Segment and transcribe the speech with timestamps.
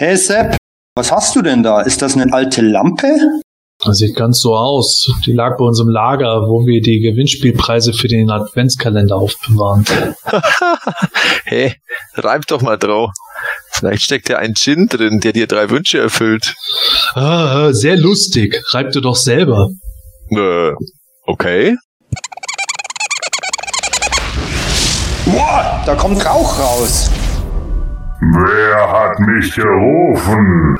[0.00, 0.56] Hey Sepp,
[0.94, 1.80] was hast du denn da?
[1.80, 3.08] Ist das eine alte Lampe?
[3.84, 5.10] Das sieht ganz so aus.
[5.26, 9.84] Die lag bei uns im Lager, wo wir die Gewinnspielpreise für den Adventskalender aufbewahren.
[11.46, 11.74] hey,
[12.14, 13.10] reib doch mal drauf.
[13.72, 16.54] Vielleicht steckt ja ein Gin drin, der dir drei Wünsche erfüllt.
[17.14, 18.62] Ah, sehr lustig.
[18.70, 19.68] Reib du doch selber.
[20.30, 20.74] Äh,
[21.26, 21.76] okay.
[25.24, 27.10] Boah, da kommt Rauch raus.
[28.20, 30.76] Wer hat mich gerufen?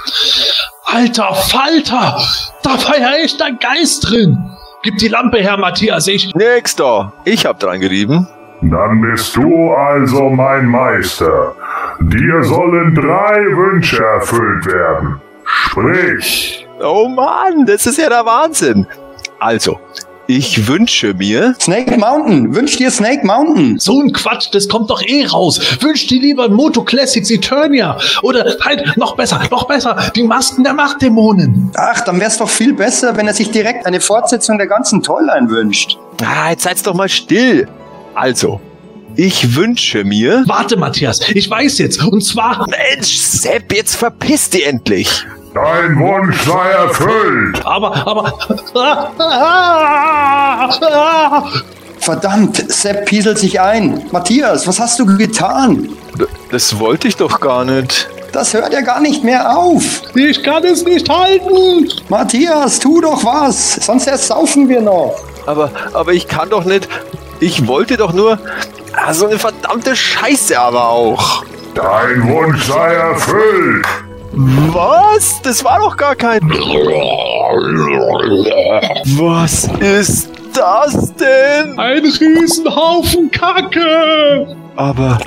[0.87, 2.21] Alter Falter!
[2.63, 4.37] Da war ja echt ein Geist drin!
[4.83, 6.35] Gib die Lampe her, Matthias, ich.
[6.35, 7.13] Nächster!
[7.25, 8.27] Ich hab dran gerieben.
[8.63, 11.55] Dann bist du also mein Meister.
[12.01, 15.21] Dir sollen drei Wünsche erfüllt werden.
[15.45, 16.67] Sprich.
[16.81, 18.87] Oh Mann, das ist ja der Wahnsinn.
[19.39, 19.79] Also,
[20.29, 21.55] ich wünsche mir.
[21.59, 22.55] Snake Mountain.
[22.55, 23.79] Wünsch dir Snake Mountain.
[23.79, 25.59] So ein Quatsch, das kommt doch eh raus.
[25.81, 27.99] Wünsch dir lieber Moto Classics Eternia.
[28.23, 31.71] Oder halt, noch besser, noch besser, die Masken der Machtdämonen.
[31.75, 35.49] Ach, dann wär's doch viel besser, wenn er sich direkt eine Fortsetzung der ganzen Toyline
[35.49, 35.97] wünscht.
[36.23, 37.67] Ah, jetzt seid's doch mal still.
[38.15, 38.61] Also,
[39.17, 40.45] ich wünsche mir.
[40.47, 42.05] Warte, Matthias, ich weiß jetzt.
[42.05, 42.67] Und zwar.
[42.69, 45.25] Mensch, Sepp, jetzt verpiss dich endlich.
[45.65, 47.61] Dein Wunsch sei erfüllt.
[47.65, 48.33] Aber, aber.
[51.99, 54.05] Verdammt, Sepp pieselt sich ein.
[54.13, 55.89] Matthias, was hast du getan?
[56.19, 58.09] D das wollte ich doch gar nicht.
[58.33, 60.03] Das hört ja gar nicht mehr auf.
[60.15, 61.89] Ich kann es nicht halten.
[62.09, 65.17] Matthias, tu doch was, sonst erst saufen wir noch.
[65.47, 66.89] Aber, aber ich kann doch nicht.
[67.41, 68.39] Ich wollte doch nur.
[68.93, 71.45] Ah, so eine verdammte Scheiße aber auch.
[71.75, 73.87] Dein Wunsch sei erfüllt.
[74.41, 75.43] Was?
[75.43, 76.39] Das war doch gar kein.
[79.19, 81.77] Was ist das denn?
[81.77, 84.57] Ein Riesenhaufen Kacke.
[84.77, 85.19] Aber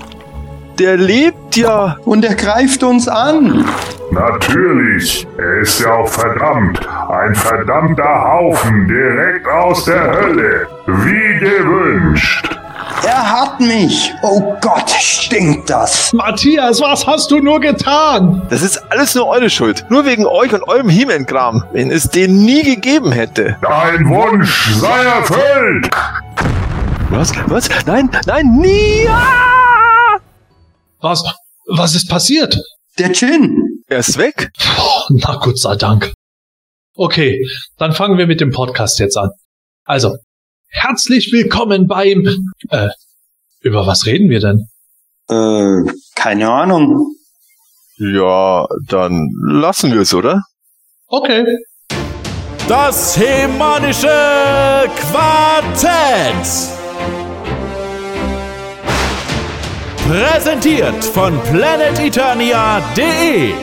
[0.80, 1.98] der lebt ja.
[2.06, 3.66] Und er greift uns an.
[4.12, 5.28] Natürlich.
[5.38, 6.80] Er ist ja auch verdammt.
[7.10, 10.68] Ein verdammter Haufen direkt aus der Hölle.
[10.88, 12.61] Wie gewünscht.
[13.04, 14.14] Er hat mich.
[14.22, 16.14] Oh Gott, stinkt das.
[16.14, 18.46] Matthias, was hast du nur getan?
[18.50, 19.86] Das ist alles nur eure Schuld.
[19.90, 21.64] Nur wegen euch und eurem He-Man-Kram.
[21.72, 23.58] Wenn es den nie gegeben hätte.
[23.62, 25.90] Dein Wunsch sei erfüllt.
[27.10, 27.34] Was?
[27.48, 27.70] Was?
[27.86, 29.08] Nein, nein, nie!
[29.10, 30.20] Ah!
[31.00, 31.24] Was?
[31.68, 32.58] Was ist passiert?
[33.00, 33.84] Der Gin.
[33.88, 34.52] Er ist weg.
[34.80, 36.14] Oh, na Gott sei Dank.
[36.96, 37.44] Okay,
[37.78, 39.32] dann fangen wir mit dem Podcast jetzt an.
[39.86, 40.18] Also,
[40.72, 42.26] herzlich willkommen beim.
[42.70, 42.90] Äh,
[43.62, 44.68] über was reden wir denn?
[45.30, 47.16] Äh, keine Ahnung.
[47.98, 50.44] Ja, dann lassen wir es, oder?
[51.08, 51.46] Okay.
[52.68, 54.08] Das hemanische
[55.12, 56.70] Quartett.
[60.08, 63.54] Präsentiert von planeteternia.de.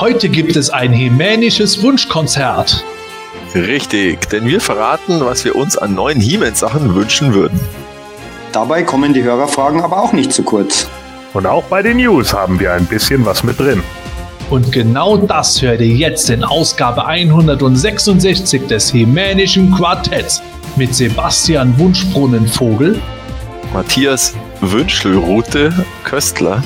[0.00, 2.84] Heute gibt es ein hemänisches Wunschkonzert.
[3.52, 7.58] Richtig, denn wir verraten, was wir uns an neuen He-Man-Sachen wünschen würden.
[8.52, 10.88] Dabei kommen die Hörerfragen aber auch nicht zu kurz.
[11.34, 13.82] Und auch bei den News haben wir ein bisschen was mit drin.
[14.50, 20.40] Und genau das hört ihr jetzt in Ausgabe 166 des Hemänischen Quartetts
[20.76, 23.02] mit Sebastian Wunschbrunnenvogel,
[23.72, 25.72] Matthias Wünschelrute
[26.04, 26.62] Köstler,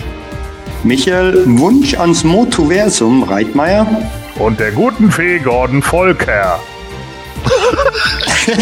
[0.84, 3.86] Michael, Wunsch ans Motoversum, Reitmeier.
[4.38, 6.58] Und der guten Fee Gordon Volker.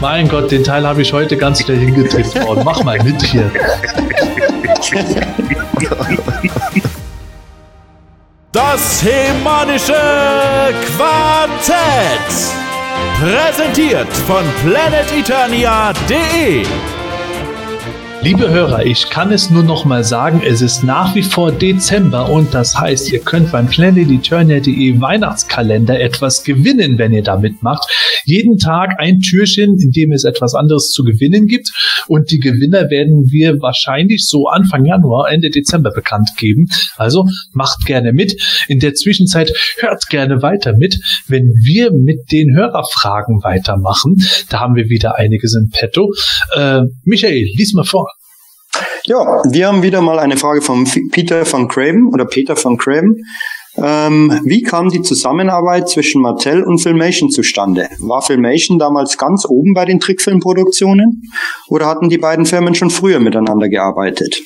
[0.00, 2.62] Mein Gott, den Teil habe ich heute ganz schnell hingetippt worden.
[2.64, 3.50] Mach mal mit hier.
[8.52, 9.94] Das hemanische
[10.96, 12.54] Quartett.
[13.20, 16.64] Präsentiert von planeteternia.de.
[18.20, 22.28] Liebe Hörer, ich kann es nur noch mal sagen, es ist nach wie vor Dezember
[22.28, 27.88] und das heißt, ihr könnt beim planeteturnia.de Weihnachtskalender etwas gewinnen, wenn ihr da mitmacht.
[28.24, 31.70] Jeden Tag ein Türchen, in dem es etwas anderes zu gewinnen gibt
[32.08, 36.66] und die Gewinner werden wir wahrscheinlich so Anfang Januar, Ende Dezember bekannt geben.
[36.96, 38.36] Also macht gerne mit.
[38.66, 44.16] In der Zwischenzeit hört gerne weiter mit, wenn wir mit den Hörerfragen weitermachen.
[44.50, 46.12] Da haben wir wieder einiges im Petto.
[46.56, 48.08] Äh, Michael, lies mal vor.
[49.04, 53.16] Ja, wir haben wieder mal eine Frage von Peter van Craven oder Peter van Craven.
[53.76, 57.88] Ähm, wie kam die Zusammenarbeit zwischen Mattel und Filmation zustande?
[58.00, 61.22] War Filmation damals ganz oben bei den Trickfilmproduktionen
[61.68, 64.40] oder hatten die beiden Firmen schon früher miteinander gearbeitet?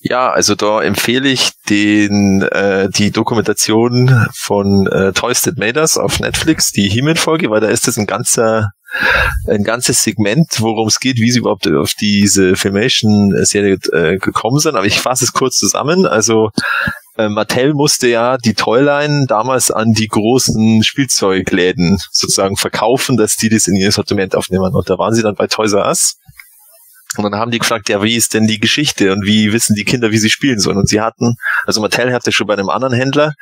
[0.00, 5.96] Ja, also da empfehle ich den äh, die Dokumentation von äh, Toys That Made Us
[5.96, 8.72] auf Netflix, die Himmel-Folge, weil da ist das ein ganzer
[9.48, 14.76] ein ganzes Segment, worum es geht, wie sie überhaupt auf diese Filmation-Serie äh, gekommen sind.
[14.76, 16.06] Aber ich fasse es kurz zusammen.
[16.06, 16.50] Also
[17.16, 23.48] äh, Mattel musste ja die Toyline damals an die großen Spielzeugläden sozusagen verkaufen, dass die
[23.48, 24.74] das in ihr Sortiment aufnehmen.
[24.74, 26.16] Und da waren sie dann bei Toys R Us.
[27.16, 29.84] Und dann haben die gefragt, ja, wie ist denn die Geschichte und wie wissen die
[29.84, 30.78] Kinder, wie sie spielen sollen?
[30.78, 33.34] Und sie hatten, also Mattel hatte schon bei einem anderen Händler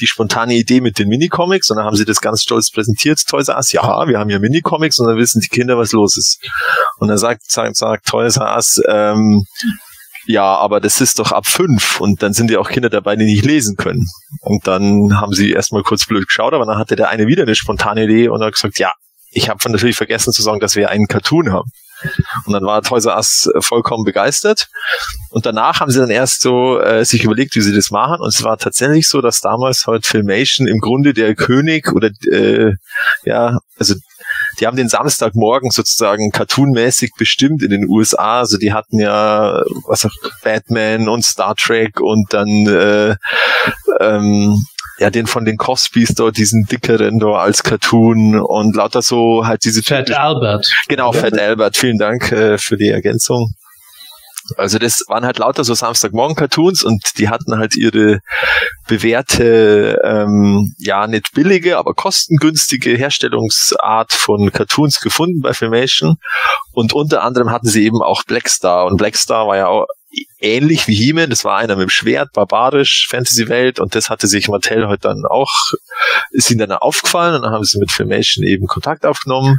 [0.00, 3.48] die spontane Idee mit den Minicomics und dann haben sie das ganz stolz präsentiert, Toys
[3.48, 6.38] R Us, ja, wir haben ja Minicomics und dann wissen die Kinder, was los ist.
[6.98, 9.44] Und dann sagt, sagt, sagt Toys R Us, ähm,
[10.26, 13.24] ja, aber das ist doch ab fünf und dann sind ja auch Kinder dabei, die
[13.24, 14.04] nicht lesen können.
[14.40, 17.54] Und dann haben sie erstmal kurz blöd geschaut, aber dann hatte der eine wieder eine
[17.54, 18.92] spontane Idee und hat gesagt, ja,
[19.30, 21.70] ich habe natürlich vergessen zu sagen, dass wir einen Cartoon haben.
[22.44, 24.68] Und dann war Toys R Us vollkommen begeistert.
[25.30, 28.20] Und danach haben sie dann erst so äh, sich überlegt, wie sie das machen.
[28.20, 32.72] Und es war tatsächlich so, dass damals halt Filmation im Grunde der König oder äh,
[33.24, 33.94] ja, also
[34.58, 38.40] die haben den Samstagmorgen sozusagen cartoonmäßig bestimmt in den USA.
[38.40, 40.12] Also die hatten ja was auch
[40.42, 43.16] Batman und Star Trek und dann äh,
[44.00, 44.64] ähm,
[44.98, 49.64] ja, den von den Cosbys dort, diesen dickeren da als Cartoon und lauter so halt
[49.64, 50.66] diese Fat Albert.
[50.88, 51.76] Genau, Fat Albert.
[51.76, 53.52] Vielen Dank äh, für die Ergänzung.
[54.56, 58.20] Also das waren halt lauter so Samstagmorgen-Cartoons und die hatten halt ihre
[58.86, 66.16] bewährte, ähm, ja nicht billige, aber kostengünstige Herstellungsart von Cartoons gefunden bei Filmation.
[66.72, 68.86] Und unter anderem hatten sie eben auch Blackstar.
[68.86, 69.86] Und Blackstar war ja auch
[70.38, 71.30] ähnlich wie He-Man.
[71.30, 73.80] Das war einer mit dem Schwert, barbarisch, Fantasy-Welt.
[73.80, 75.52] Und das hatte sich Mattel heute dann auch,
[76.30, 77.36] ist ihnen dann aufgefallen.
[77.36, 79.58] Und dann haben sie mit Filmation eben Kontakt aufgenommen.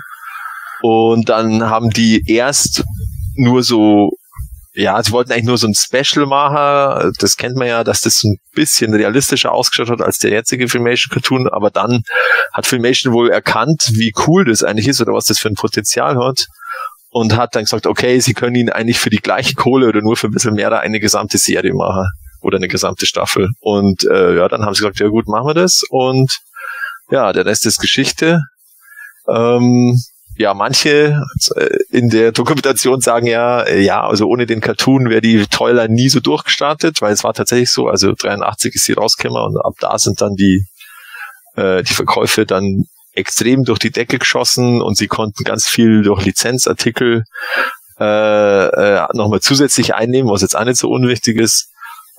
[0.81, 2.83] Und dann haben die erst
[3.35, 4.11] nur so
[4.77, 7.11] ja, sie wollten eigentlich nur so ein Special machen.
[7.19, 11.11] Das kennt man ja, dass das ein bisschen realistischer ausgeschaut hat als der jetzige Filmation
[11.11, 11.49] Cartoon.
[11.49, 12.03] Aber dann
[12.53, 16.15] hat Filmation wohl erkannt, wie cool das eigentlich ist oder was das für ein Potenzial
[16.23, 16.45] hat.
[17.17, 20.15] Und hat dann gesagt, okay, sie können ihn eigentlich für die gleiche Kohle oder nur
[20.15, 22.05] für ein bisschen mehr eine gesamte Serie machen.
[22.41, 23.49] Oder eine gesamte Staffel.
[23.59, 25.81] Und äh, ja, dann haben sie gesagt, ja gut, machen wir das.
[25.89, 26.37] Und
[27.09, 28.43] ja, der Rest ist Geschichte.
[29.27, 29.99] Ähm,
[30.37, 31.19] ja, manche
[31.55, 35.87] äh, in der Dokumentation sagen ja, äh, ja, also ohne den Cartoon wäre die Toiler
[35.87, 39.73] nie so durchgestartet, weil es war tatsächlich so, also 83 ist sie rausgekommen und ab
[39.79, 40.67] da sind dann die,
[41.55, 42.85] äh, die Verkäufe dann
[43.17, 47.23] extrem durch die Decke geschossen und sie konnten ganz viel durch Lizenzartikel
[47.99, 51.69] äh, äh, nochmal zusätzlich einnehmen, was jetzt auch nicht so unwichtig ist.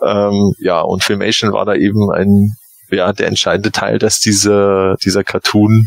[0.03, 2.55] Ähm, ja, und Filmation war da eben ein,
[2.91, 5.87] ja, der entscheidende Teil, dass dieser, dieser Cartoon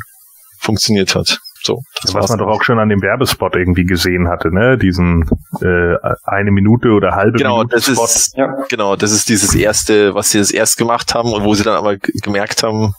[0.60, 1.40] funktioniert hat.
[1.64, 4.80] So, das was man doch auch schon an dem Werbespot irgendwie gesehen hatte, ne?
[4.80, 5.30] Diesen
[5.62, 8.06] äh, eine Minute oder halbe genau, Minute das Spot.
[8.06, 8.58] Ist, ja.
[8.68, 11.76] Genau, das ist dieses erste, was sie das erst gemacht haben und wo sie dann
[11.76, 12.96] aber gemerkt haben,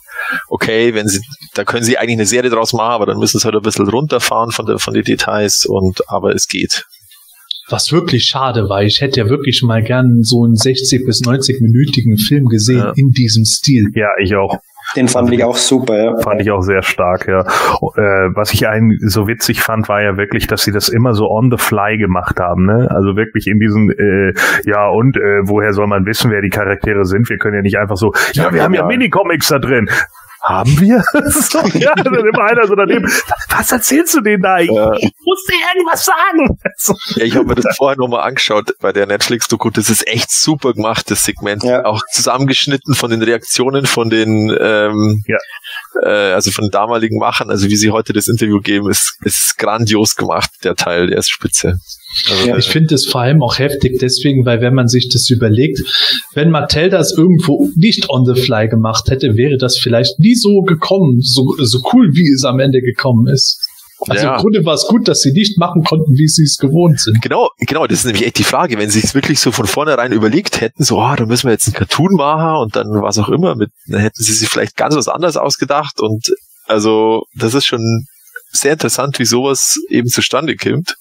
[0.47, 1.21] okay, wenn sie,
[1.53, 3.87] da können sie eigentlich eine Serie draus machen, aber dann müssen sie halt ein bisschen
[3.87, 6.85] runterfahren von, der, von den Details und aber es geht.
[7.69, 11.61] Was wirklich schade war, ich hätte ja wirklich mal gern so einen 60 bis 90
[11.61, 12.93] minütigen Film gesehen ja.
[12.95, 13.89] in diesem Stil.
[13.95, 14.59] Ja, ich auch.
[14.97, 16.19] Den fand also, ich auch super, ja.
[16.19, 17.39] Fand ich auch sehr stark, ja.
[17.41, 21.29] Äh, was ich einen so witzig fand, war ja wirklich, dass sie das immer so
[21.29, 22.89] on the fly gemacht haben, ne?
[22.91, 24.33] Also wirklich in diesen, äh,
[24.65, 27.29] ja, und äh, woher soll man wissen, wer die Charaktere sind?
[27.29, 29.89] Wir können ja nicht einfach so, ja, wir haben ja, ja Minicomics da drin
[30.43, 31.03] haben wir?
[31.29, 33.09] so, ja, dann immer einer so daneben.
[33.49, 34.59] Was erzählst du denen da?
[34.59, 34.93] Ich, ja.
[34.95, 36.59] ich muss dir irgendwas sagen.
[37.15, 39.69] ja, ich habe mir das vorher nochmal angeschaut bei der Netflix-Doku.
[39.69, 41.63] Das ist echt super gemacht, das Segment.
[41.63, 41.85] Ja.
[41.85, 45.37] Auch zusammengeschnitten von den Reaktionen von den, ähm, ja.
[46.03, 47.49] äh, also von den damaligen Machern.
[47.49, 51.29] Also wie sie heute das Interview geben, ist, ist grandios gemacht, der Teil, der ist
[51.29, 51.79] spitze.
[52.29, 55.29] Also, ja, ich finde es vor allem auch heftig deswegen, weil wenn man sich das
[55.29, 55.79] überlegt,
[56.33, 60.61] wenn Mattel das irgendwo nicht on the fly gemacht hätte, wäre das vielleicht nie so
[60.61, 63.59] gekommen, so, so cool, wie es am Ende gekommen ist.
[64.09, 64.35] Also ja.
[64.35, 67.21] im Grunde war es gut, dass sie nicht machen konnten, wie sie es gewohnt sind.
[67.21, 68.77] Genau, genau, das ist nämlich echt die Frage.
[68.77, 71.67] Wenn sie es wirklich so von vornherein überlegt hätten, so, oh, da müssen wir jetzt
[71.67, 74.95] einen Cartoon machen und dann was auch immer, mit, dann hätten sie sich vielleicht ganz
[74.95, 76.33] was anderes ausgedacht und
[76.65, 78.05] also das ist schon
[78.53, 80.95] sehr interessant, wie sowas eben zustande kommt.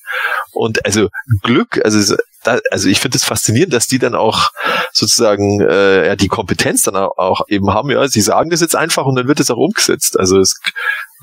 [0.50, 1.08] Und also
[1.42, 4.50] Glück, also da, also ich finde es das faszinierend, dass die dann auch
[4.92, 7.90] sozusagen äh, ja die Kompetenz dann auch eben haben.
[7.90, 10.18] Ja, sie sagen das jetzt einfach und dann wird es auch umgesetzt.
[10.18, 10.60] Also es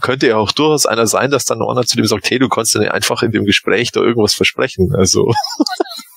[0.02, 2.74] könnte ja auch durchaus einer sein, dass dann einer zu dem sagt, hey, du kannst
[2.74, 4.94] dir einfach in dem Gespräch da irgendwas versprechen.
[4.96, 5.34] Also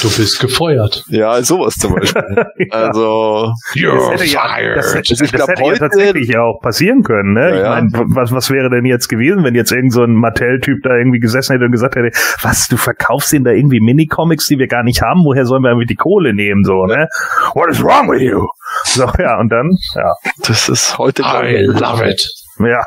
[0.00, 1.04] Du bist gefeuert.
[1.08, 2.22] Ja, sowas zum Beispiel.
[2.70, 4.58] Also, you're das hätte fired.
[4.60, 7.34] Ja, das hätte, also hätte ja tatsächlich ja auch passieren können.
[7.34, 7.50] Ne?
[7.50, 10.82] Ja, ich meine, was, was wäre denn jetzt gewesen, wenn jetzt irgend so ein Mattel-Typ
[10.82, 12.10] da irgendwie gesessen hätte und gesagt hätte,
[12.42, 15.24] was, du verkaufst ihnen da irgendwie Minicomics, die wir gar nicht haben?
[15.24, 16.64] Woher sollen wir irgendwie die Kohle nehmen?
[16.64, 17.08] So, ne?
[17.54, 18.46] What is wrong with you?
[18.84, 20.14] So, ja, und dann, ja.
[20.46, 22.26] Das ist heute, I love it.
[22.60, 22.80] Ja.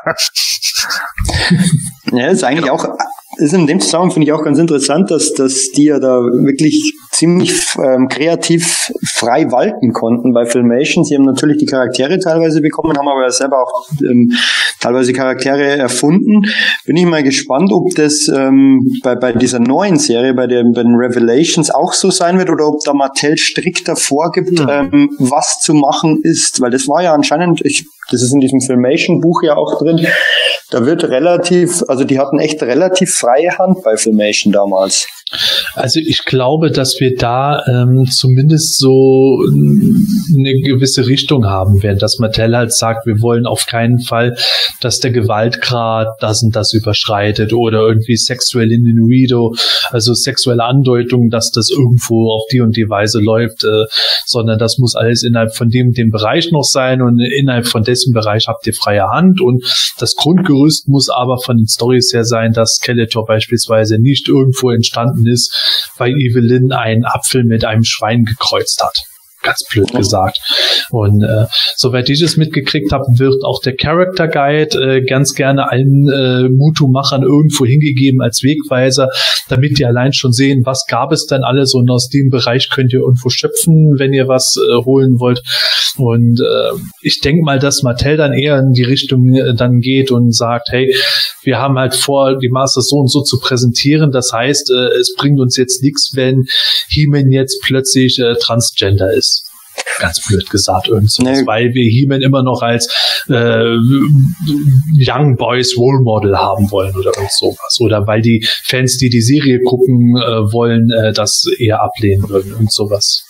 [2.12, 2.86] Ja, ist eigentlich auch,
[3.42, 6.94] ist in dem Zusammenhang finde ich auch ganz interessant, dass, dass die ja da wirklich
[7.12, 11.04] ziemlich ähm, kreativ frei walten konnten bei Filmation.
[11.04, 14.32] Sie haben natürlich die Charaktere teilweise bekommen, haben aber selber auch ähm,
[14.80, 16.42] teilweise Charaktere erfunden.
[16.86, 20.84] Bin ich mal gespannt, ob das ähm, bei, bei dieser neuen Serie, bei, der, bei
[20.84, 25.74] den Revelations auch so sein wird oder ob da Mattel strikter vorgibt, ähm, was zu
[25.74, 26.62] machen ist.
[26.62, 30.06] Weil das war ja anscheinend, ich, das ist in diesem Filmation-Buch ja auch drin,
[30.72, 35.08] da wird relativ, also die hatten echt relativ freie Hand bei Filmation damals.
[35.76, 42.20] Also ich glaube, dass wir da ähm, zumindest so eine gewisse Richtung haben werden, dass
[42.20, 44.36] Mattel halt sagt, wir wollen auf keinen Fall,
[44.82, 49.56] dass der Gewaltgrad das und das überschreitet oder irgendwie sexuell Innuendo,
[49.90, 53.86] also sexuelle Andeutungen, dass das irgendwo auf die und die Weise läuft, äh,
[54.26, 58.14] sondern das muss alles innerhalb von dem, dem Bereich noch sein und innerhalb von dessen
[58.14, 59.64] Bereich habt ihr freie Hand und
[60.00, 65.28] das Grundgerüst muss aber von den Stories her sein, dass Skeletor beispielsweise nicht irgendwo entstanden
[65.28, 69.11] ist, weil Evelyn einen Apfel mit einem Schwein gekreuzt hat.
[69.44, 70.40] Ganz blöd gesagt.
[70.92, 71.46] Und äh,
[71.76, 76.50] soweit ich es mitgekriegt habe, wird auch der Character Guide äh, ganz gerne allen äh,
[76.50, 79.10] Mutu-Machern irgendwo hingegeben als Wegweiser,
[79.50, 82.94] damit die allein schon sehen, was gab es denn alles und aus dem Bereich könnt
[82.94, 85.42] ihr irgendwo schöpfen, wenn ihr was äh, holen wollt.
[85.98, 90.12] Und äh, ich denke mal, dass Mattel dann eher in die Richtung äh, dann geht
[90.12, 90.96] und sagt, hey,
[91.44, 94.12] wir haben halt vor, die Masters so und so zu präsentieren.
[94.12, 96.46] Das heißt, äh, es bringt uns jetzt nichts, wenn
[96.90, 99.31] He-Man jetzt plötzlich äh, Transgender ist.
[100.00, 101.48] Ganz blöd gesagt, irgend sowas, Nee.
[101.48, 102.88] weil wir He-Man immer noch als
[103.30, 103.76] äh,
[104.98, 107.78] Young Boys Role Model haben wollen oder irgend sowas.
[107.80, 112.54] Oder weil die Fans, die die Serie gucken äh, wollen, äh, das eher ablehnen würden
[112.56, 113.24] und sowas.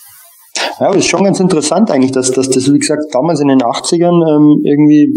[0.80, 3.60] Ja, aber ist schon ganz interessant eigentlich, dass, dass das, wie gesagt, damals in den
[3.60, 5.12] 80ern ähm, irgendwie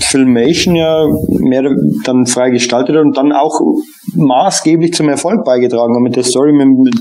[0.00, 1.62] Filmation ja mehr
[2.04, 3.60] dann frei gestaltet hat und dann auch
[4.14, 6.52] maßgeblich zum Erfolg beigetragen hat mit der Story.
[6.52, 6.94] Mit, mit,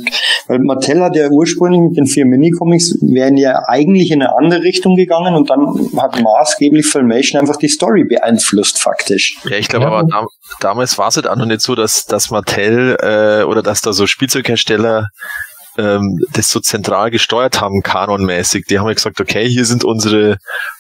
[0.48, 4.64] weil Mattel hat ja ursprünglich mit den vier Minicomics wären ja eigentlich in eine andere
[4.64, 5.68] Richtung gegangen und dann
[5.98, 9.38] hat maßgeblich Filmation einfach die Story beeinflusst faktisch.
[9.46, 9.92] Ja, ich glaube Ja.
[9.92, 10.28] aber dam
[10.60, 13.94] damals war es halt auch noch nicht so, dass, dass Mattel äh, oder dass da
[13.94, 15.10] so Spielzeughersteller
[15.78, 18.66] ähm, das so zentral gesteuert haben, kanonmäßig.
[18.66, 20.38] Die haben ja gesagt, okay, hier sind unsere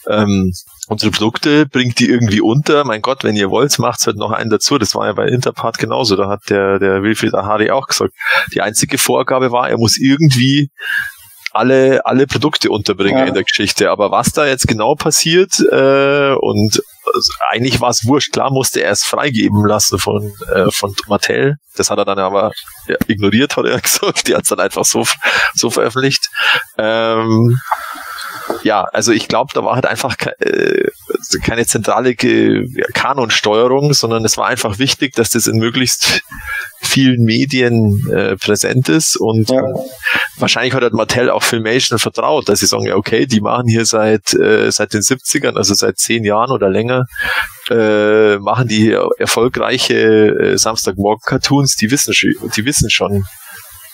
[0.07, 0.53] ähm,
[0.91, 2.83] unsere Produkte, bringt die irgendwie unter.
[2.83, 4.77] Mein Gott, wenn ihr wollt, macht's halt noch einen dazu.
[4.77, 6.17] Das war ja bei Interpart genauso.
[6.17, 8.13] Da hat der, der Wilfried Ahari auch gesagt,
[8.53, 10.69] die einzige Vorgabe war, er muss irgendwie
[11.53, 13.25] alle, alle Produkte unterbringen Ja.
[13.25, 13.89] in der Geschichte.
[13.89, 16.81] Aber was da jetzt genau passiert äh, und
[17.13, 18.31] also eigentlich war es wurscht.
[18.31, 21.55] Klar musste er es freigeben lassen von, äh, von Mattel.
[21.75, 22.51] Das hat er dann aber
[22.87, 24.27] ja, ignoriert, hat er gesagt.
[24.27, 25.05] Die hat es dann einfach so,
[25.53, 26.29] so veröffentlicht.
[26.77, 27.59] Ähm,
[28.63, 30.89] ja, also ich glaube, da war halt einfach ke äh,
[31.43, 36.21] keine zentrale Ge Kanonsteuerung, sondern es war einfach wichtig, dass das in möglichst
[36.81, 39.61] vielen Medien äh, präsent ist und Ja.
[40.37, 43.85] wahrscheinlich hat halt Mattel auch Filmation vertraut, dass sie sagen, ja okay, die machen hier
[43.85, 47.05] seit äh, seit den 70ern, also seit zehn Jahren oder länger,
[47.69, 52.13] äh, machen die hier erfolgreiche äh, Samstagmorgen-Cartoons, die wissen
[52.55, 53.25] die wissen schon,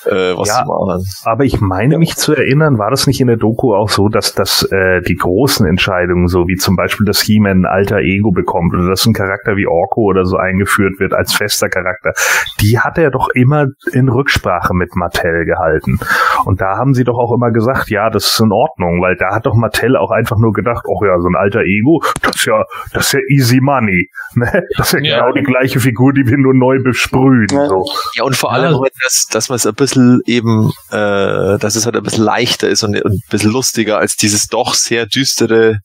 [0.10, 0.56] äh, was Ja.
[0.64, 1.04] sie machen.
[1.26, 4.34] Aber ich meine mich zu erinnern, war das nicht in der Doku auch so, dass
[4.34, 8.74] dass äh, die großen Entscheidungen, so wie zum Beispiel, dass He-Man ein alter Ego bekommt
[8.74, 12.14] oder dass ein Charakter wie Orko oder so eingeführt wird als fester Charakter,
[12.62, 16.00] die hat er doch immer in Rücksprache mit Mattel gehalten.
[16.46, 19.34] Und da haben sie doch auch immer gesagt, ja, das ist in Ordnung, weil da
[19.36, 22.46] hat doch Mattel auch einfach nur gedacht, oh ja, so ein alter Ego, das ist
[22.46, 24.10] ja, das ist ja easy money.
[24.36, 24.64] Ne?
[24.78, 25.20] Das ist ja, Ja.
[25.26, 27.48] genau die gleiche Figur, die wir nur neu besprühen.
[27.52, 27.68] Ja.
[27.68, 27.86] So.
[28.16, 28.58] Ja, und vor Ja.
[28.64, 32.24] allem, halt, dass, dass man es ein bisschen eben, äh, dass es halt ein bisschen
[32.24, 35.82] leichter ist und, und ein bisschen lustiger als dieses doch sehr düstere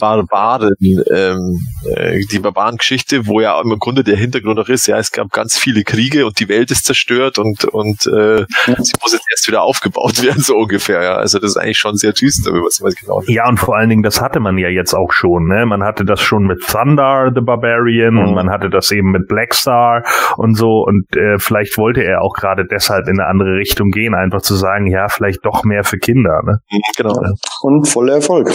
[0.00, 0.74] Barbaren,
[1.10, 1.60] ähm,
[1.94, 5.56] äh, die Barbarengeschichte, wo ja im Grunde der Hintergrund auch ist, ja, es gab ganz
[5.58, 8.46] viele Kriege und die Welt ist zerstört und, und äh,
[8.78, 11.14] sie muss jetzt erst wieder aufgebaut werden, so ungefähr, ja.
[11.14, 13.76] Also das ist eigentlich schon sehr düster, wenn man es mal genau Ja, und vor
[13.76, 15.46] allen Dingen, das hatte man ja jetzt auch schon.
[15.48, 15.66] Ne?
[15.66, 18.34] Man hatte das schon mit Thunder the Barbarian und Mhm.
[18.34, 20.02] man hatte das eben mit Black Star
[20.36, 20.84] und so.
[20.86, 24.54] Und äh, vielleicht wollte er auch gerade deshalb in eine andere Richtung gehen, einfach zu
[24.56, 26.40] sagen, ja, vielleicht doch mehr für Kinder.
[26.44, 26.58] Ne?
[26.96, 27.20] Genau.
[27.62, 28.50] Und voller Erfolg.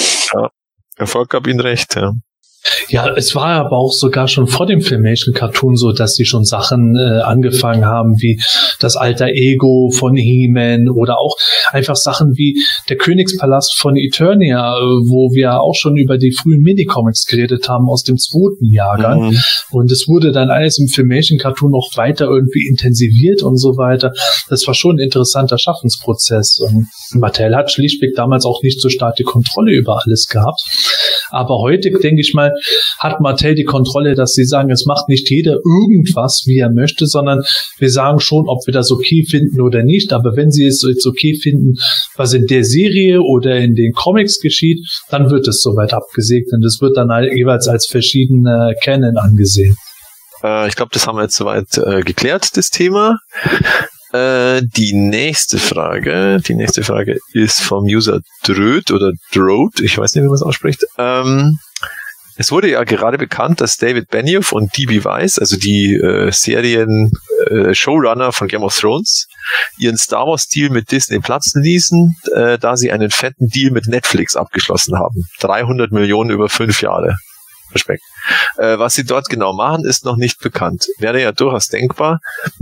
[0.95, 2.13] Erfolg gab ihnen recht, ja.
[2.89, 6.45] Ja, es war aber auch sogar schon vor dem Filmation Cartoon so, dass sie schon
[6.45, 8.39] Sachen äh, angefangen haben, wie
[8.79, 11.35] das alter Ego von He-Man oder auch
[11.71, 16.61] einfach Sachen wie der Königspalast von Eternia, äh, wo wir auch schon über die frühen
[16.61, 19.29] Minicomics geredet haben aus dem zweiten Jahrgang.
[19.29, 19.39] Mhm.
[19.71, 24.11] Und es wurde dann alles im Filmation Cartoon noch weiter irgendwie intensiviert und so weiter.
[24.49, 26.59] Das war schon ein interessanter Schaffensprozess.
[26.59, 30.61] Und Mattel hat schlichtweg damals auch nicht so stark die Kontrolle über alles gehabt.
[31.29, 32.51] Aber heute, denke ich mal,
[32.99, 37.07] hat Mattel die Kontrolle, dass sie sagen, es macht nicht jeder irgendwas, wie er möchte,
[37.07, 37.43] sondern
[37.77, 40.13] wir sagen schon, ob wir das okay finden oder nicht.
[40.13, 41.73] Aber wenn sie es jetzt okay finden,
[42.15, 44.79] was in der Serie oder in den Comics geschieht,
[45.09, 46.63] dann wird es soweit abgesegnet.
[46.65, 49.75] Es wird dann jeweils als verschiedene Canon angesehen.
[50.43, 53.17] Äh, ich glaube, das haben wir jetzt soweit äh, geklärt, das Thema.
[54.15, 60.15] Äh, die nächste Frage, die nächste Frage ist vom User Dröd oder Drode, ich weiß
[60.15, 60.85] nicht, wie man es ausspricht.
[60.97, 61.59] Ähm,
[62.37, 65.03] es wurde ja gerade bekannt, dass David Benioff und D.B.
[65.05, 67.11] Weiss, also die äh, Serien
[67.47, 69.27] äh, von Game of Thrones,
[69.79, 73.87] ihren Star Wars Deal mit Disney platzen ließen, äh, da sie einen fetten Deal mit
[73.87, 75.23] Netflix abgeschlossen haben.
[75.39, 77.15] 300 Millionen über fünf Jahre.
[77.73, 78.03] Respekt.
[78.57, 80.87] Äh, was sie dort genau machen, ist noch nicht bekannt.
[80.97, 82.19] Wäre ja durchaus denkbar,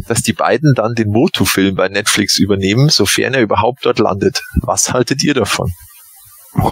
[0.08, 4.44] dass die beiden dann den Motu-Film bei Netflix übernehmen, sofern er überhaupt dort landet.
[4.62, 5.72] Was haltet ihr davon?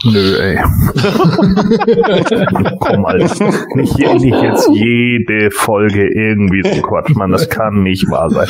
[0.04, 0.58] Nö, ey.
[2.80, 3.52] Komm, Alter.
[3.76, 7.32] Nicht, nicht jetzt jede Folge irgendwie so Quatsch, man.
[7.32, 8.48] Das kann nicht wahr sein.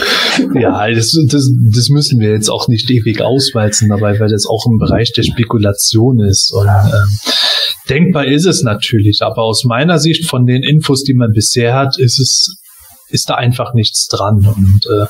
[0.60, 4.66] Ja, das, das, das müssen wir jetzt auch nicht ewig auswalzen dabei, weil das auch
[4.70, 6.52] im Bereich der Spekulation ist.
[6.54, 7.10] Und ähm,
[7.92, 12.00] denkbar ist es natürlich, aber aus meiner Sicht von den Infos, die man bisher hat,
[12.00, 12.61] ist es
[13.12, 14.46] ist da einfach nichts dran.
[14.46, 15.06] Und äh,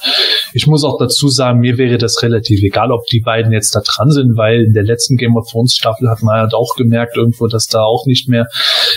[0.53, 3.81] ich muss auch dazu sagen, mir wäre das relativ egal, ob die beiden jetzt da
[3.81, 7.17] dran sind, weil in der letzten Game of Thrones Staffel hat man halt auch gemerkt
[7.17, 8.47] irgendwo, dass da auch nicht mehr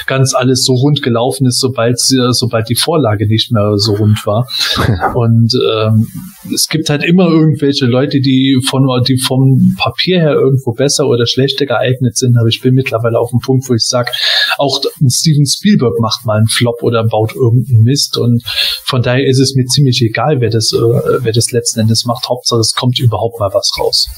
[0.07, 4.25] ganz alles so rund gelaufen ist, sobald sie, sobald die Vorlage nicht mehr so rund
[4.27, 4.47] war.
[5.15, 6.09] Und ähm,
[6.53, 11.27] es gibt halt immer irgendwelche Leute, die von die vom Papier her irgendwo besser oder
[11.27, 14.11] schlechter geeignet sind, aber ich bin mittlerweile auf dem Punkt, wo ich sage,
[14.59, 18.43] auch Steven Spielberg macht mal einen Flop oder baut irgendeinen Mist und
[18.85, 22.29] von daher ist es mir ziemlich egal, wer das, äh, wer das letzten Endes macht.
[22.29, 24.09] Hauptsache, es kommt überhaupt mal was raus.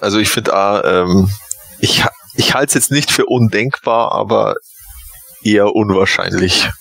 [0.00, 0.52] Also ich finde,
[0.84, 1.30] ähm,
[1.80, 2.02] ich,
[2.34, 4.56] ich halte es jetzt nicht für undenkbar, aber
[5.42, 6.68] eher unwahrscheinlich.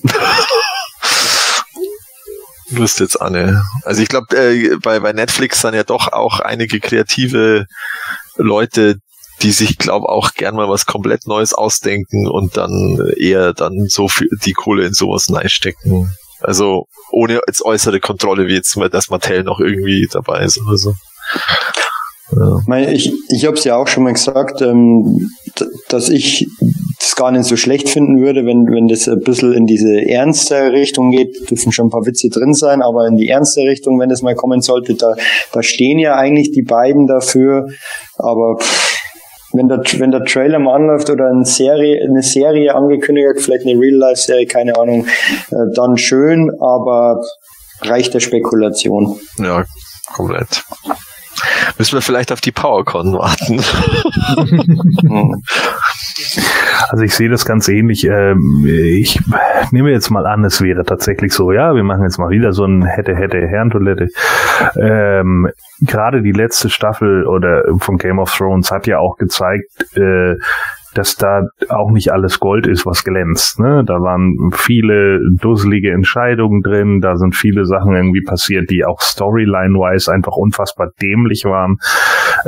[2.71, 3.63] Lust jetzt Anne.
[3.83, 7.65] Also ich glaube, äh, bei, bei Netflix sind ja doch auch einige kreative
[8.35, 8.97] Leute,
[9.41, 14.07] die sich, glaube auch gern mal was komplett Neues ausdenken und dann eher dann so
[14.07, 16.09] viel die Kohle in sowas reinstecken.
[16.41, 20.93] Also ohne jetzt äußere Kontrolle, wie jetzt das Mattel noch irgendwie dabei ist oder so.
[22.35, 22.77] Ja.
[22.91, 25.31] Ich, ich habe es ja auch schon mal gesagt, ähm,
[25.89, 26.47] dass ich
[26.99, 30.71] das gar nicht so schlecht finden würde, wenn, wenn das ein bisschen in diese ernste
[30.71, 31.49] Richtung geht.
[31.49, 34.35] Dürfen schon ein paar Witze drin sein, aber in die ernste Richtung, wenn das mal
[34.35, 35.15] kommen sollte, da,
[35.53, 37.67] da stehen ja eigentlich die beiden dafür.
[38.17, 38.98] Aber pff,
[39.53, 43.65] wenn der, wenn der Trailer mal anläuft oder eine Serie, eine Serie angekündigt wird, vielleicht
[43.65, 45.07] eine Real-Life-Serie, keine Ahnung,
[45.51, 47.21] äh, dann schön, aber
[47.81, 49.19] reicht der Spekulation.
[49.37, 49.65] Ja,
[50.13, 50.63] komplett.
[51.77, 53.61] Müssen wir vielleicht auf die PowerCon warten.
[56.89, 58.03] also ich sehe das ganz ähnlich.
[58.05, 59.19] Ähm, ich
[59.71, 62.65] nehme jetzt mal an, es wäre tatsächlich so, ja, wir machen jetzt mal wieder so
[62.65, 64.09] ein hätte, hätte, Herrentoilette.
[64.79, 65.49] Ähm,
[65.81, 70.35] Gerade die letzte Staffel oder von Game of Thrones hat ja auch gezeigt, äh,
[70.93, 73.59] dass da auch nicht alles Gold ist, was glänzt.
[73.59, 73.83] Ne?
[73.85, 80.11] Da waren viele dusselige Entscheidungen drin, da sind viele Sachen irgendwie passiert, die auch storyline-wise
[80.11, 81.77] einfach unfassbar dämlich waren.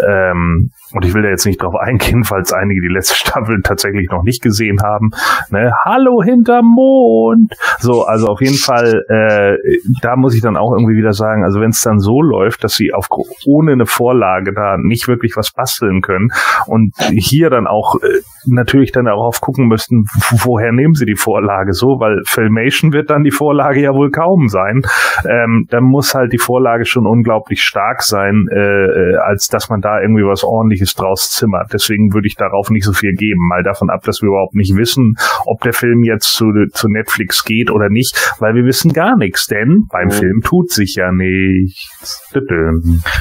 [0.07, 4.09] Ähm, und ich will da jetzt nicht drauf eingehen, falls einige die letzte Staffel tatsächlich
[4.09, 5.11] noch nicht gesehen haben.
[5.49, 5.71] Ne?
[5.85, 7.53] Hallo hinterm Mond!
[7.79, 9.57] So, also auf jeden Fall, äh,
[10.01, 12.75] da muss ich dann auch irgendwie wieder sagen, also wenn es dann so läuft, dass
[12.75, 13.07] sie auf,
[13.45, 16.29] ohne eine Vorlage da nicht wirklich was basteln können
[16.67, 21.73] und hier dann auch äh, natürlich dann darauf gucken müssten, woher nehmen sie die Vorlage
[21.73, 24.81] so, weil Filmation wird dann die Vorlage ja wohl kaum sein.
[25.27, 30.01] Ähm, dann muss halt die Vorlage schon unglaublich stark sein, äh als dass man da
[30.01, 31.71] irgendwie was ordentliches draus zimmert.
[31.73, 33.47] Deswegen würde ich darauf nicht so viel geben.
[33.47, 37.43] Mal davon ab, dass wir überhaupt nicht wissen, ob der Film jetzt zu, zu Netflix
[37.43, 40.11] geht oder nicht, weil wir wissen gar nichts, denn beim mhm.
[40.11, 42.29] Film tut sich ja nichts.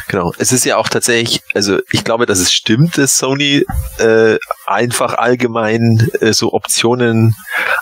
[0.09, 0.33] Genau.
[0.39, 3.65] Es ist ja auch tatsächlich, also ich glaube, dass es stimmt, dass Sony
[3.99, 7.35] äh, einfach allgemein äh, so Optionen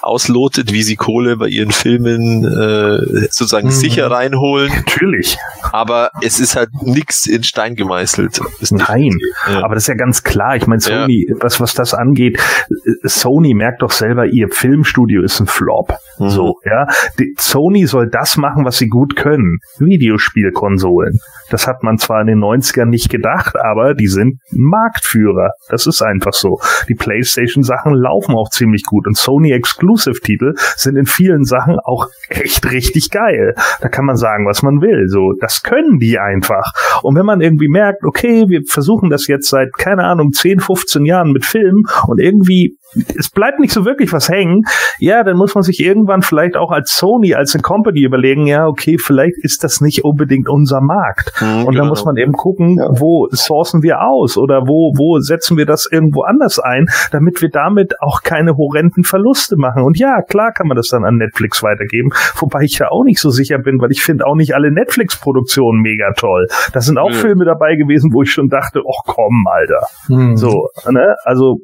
[0.02, 3.72] auslotet, wie sie Kohle bei ihren Filmen äh, sozusagen mhm.
[3.72, 4.72] sicher reinholen.
[4.74, 5.38] Natürlich.
[5.72, 8.40] Aber es ist halt nichts in Stein gemeißelt.
[8.70, 9.16] Nein,
[9.48, 9.64] ja.
[9.64, 10.56] aber das ist ja ganz klar.
[10.56, 11.36] Ich meine, Sony, ja.
[11.40, 12.40] was, was das angeht,
[13.02, 15.94] Sony merkt doch selber, ihr Filmstudio ist ein Flop.
[16.18, 16.28] Mhm.
[16.28, 16.86] So, ja.
[17.18, 19.58] Die, Sony soll das machen, was sie gut können.
[19.78, 21.18] Videospielkonsolen.
[21.50, 25.52] Das hat man zwar in den 90ern nicht gedacht, aber die sind Marktführer.
[25.68, 26.60] Das ist einfach so.
[26.88, 32.70] Die PlayStation-Sachen laufen auch ziemlich gut und Sony Exclusive-Titel sind in vielen Sachen auch echt
[32.70, 33.54] richtig geil.
[33.80, 35.08] Da kann man sagen, was man will.
[35.08, 36.72] So, das können die einfach.
[37.02, 41.04] Und wenn man irgendwie merkt, okay, wir versuchen das jetzt seit, keine Ahnung, 10, 15
[41.04, 42.76] Jahren mit Filmen und irgendwie
[43.16, 44.62] es bleibt nicht so wirklich was hängen,
[44.98, 48.66] ja, dann muss man sich irgendwann vielleicht auch als Sony, als eine Company überlegen, ja,
[48.66, 51.32] okay, vielleicht ist das nicht unbedingt unser Markt.
[51.40, 51.78] Mhm, Und genau.
[51.80, 52.88] dann muss man eben gucken, Ja.
[52.98, 57.50] wo sourcen wir aus oder wo, wo setzen wir das irgendwo anders ein, damit wir
[57.50, 59.82] damit auch keine horrenden Verluste machen.
[59.84, 63.20] Und ja, klar kann man das dann an Netflix weitergeben, wobei ich da auch nicht
[63.20, 66.46] so sicher bin, weil ich finde auch nicht alle Netflix-Produktionen mega toll.
[66.72, 67.14] Da sind auch Mhm.
[67.14, 69.86] Filme dabei gewesen, wo ich schon dachte, ach komm, Alter.
[70.06, 70.36] Hm.
[70.36, 71.16] So, ne?
[71.24, 71.56] Also,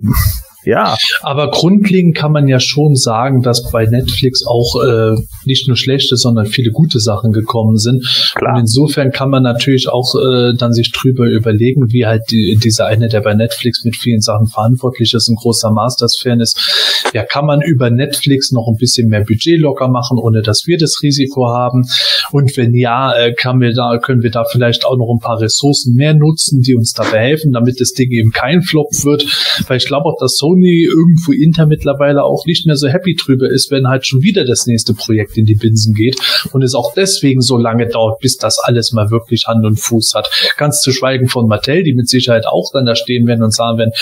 [0.64, 0.96] ja.
[1.22, 6.16] Aber grundlegend kann man ja schon sagen, dass bei Netflix auch äh, nicht nur schlechte,
[6.16, 8.04] sondern viele gute Sachen gekommen sind.
[8.34, 8.54] Klar.
[8.54, 12.86] Und insofern kann man natürlich auch äh, dann sich drüber überlegen, wie halt die, dieser
[12.86, 17.46] eine, der bei Netflix mit vielen Sachen verantwortlich ist, ein großer Masters-Fan ist, ja, kann
[17.46, 21.48] man über Netflix noch ein bisschen mehr Budget locker machen, ohne dass wir das Risiko
[21.48, 21.84] haben.
[22.32, 25.40] Und wenn ja, äh, kann wir da, können wir da vielleicht auch noch ein paar
[25.40, 29.24] Ressourcen mehr nutzen, die uns dabei helfen, damit das Ding eben kein Flop wird.
[29.68, 33.48] Weil ich glaube auch, dass Sony irgendwo Inter mittlerweile auch nicht mehr so happy drüber
[33.48, 36.16] ist, wenn halt schon wieder das nächste Projekt in die Binsen geht
[36.52, 40.14] und es auch deswegen so lange dauert, bis das alles mal wirklich Hand und Fuß
[40.14, 40.28] hat.
[40.56, 43.78] Ganz zu schweigen von Mattel, die mit Sicherheit auch dann da stehen werden und sagen
[43.78, 43.92] werden,